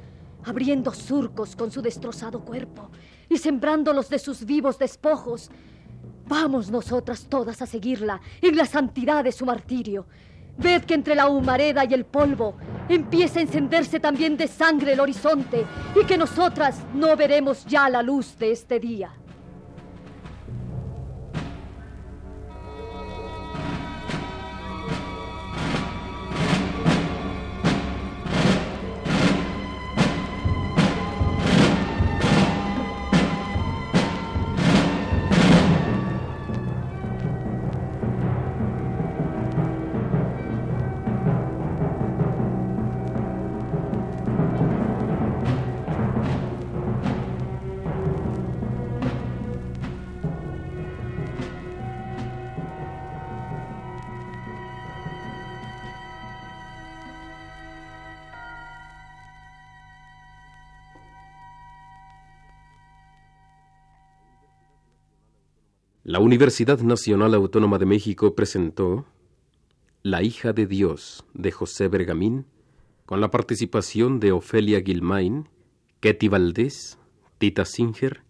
[0.45, 2.91] abriendo surcos con su destrozado cuerpo
[3.29, 5.51] y sembrándolos de sus vivos despojos,
[6.27, 10.07] Vamos nosotras todas a seguirla en la santidad de su martirio.
[10.57, 12.57] Ved que entre la humareda y el polvo
[12.89, 15.65] empieza a encenderse también de sangre el horizonte
[16.01, 19.13] y que nosotras no veremos ya la luz de este día.
[66.05, 69.07] La Universidad Nacional Autónoma de México presentó
[70.03, 72.45] La hija de Dios de José Bergamín,
[73.07, 75.49] con la participación de Ofelia Gilmain,
[76.01, 76.99] Ketty Valdés,
[77.39, 78.25] Tita Singer,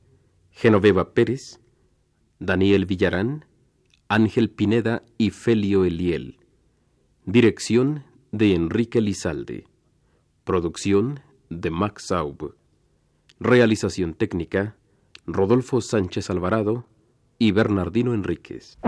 [0.51, 1.61] Genoveva Pérez,
[2.39, 3.47] Daniel Villarán,
[4.07, 6.41] Ángel Pineda y Felio Eliel.
[7.25, 9.67] Dirección de Enrique Lizalde.
[10.45, 12.55] Producción de Max Saub.
[13.41, 14.77] Realización técnica
[15.25, 16.85] Rodolfo Sánchez Alvarado
[17.39, 18.79] y Bernardino Enríquez.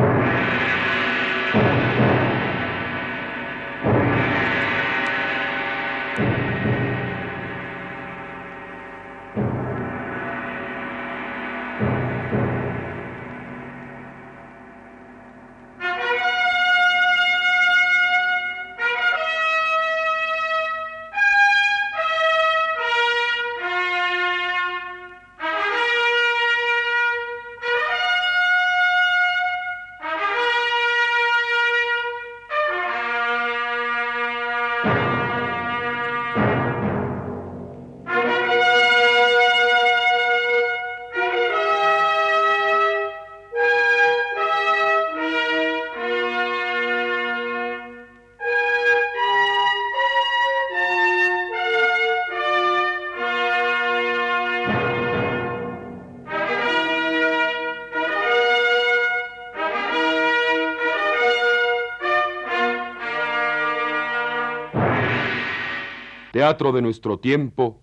[66.57, 67.80] De nuestro tiempo,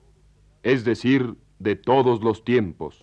[0.63, 3.00] es decir, de todos los tiempos.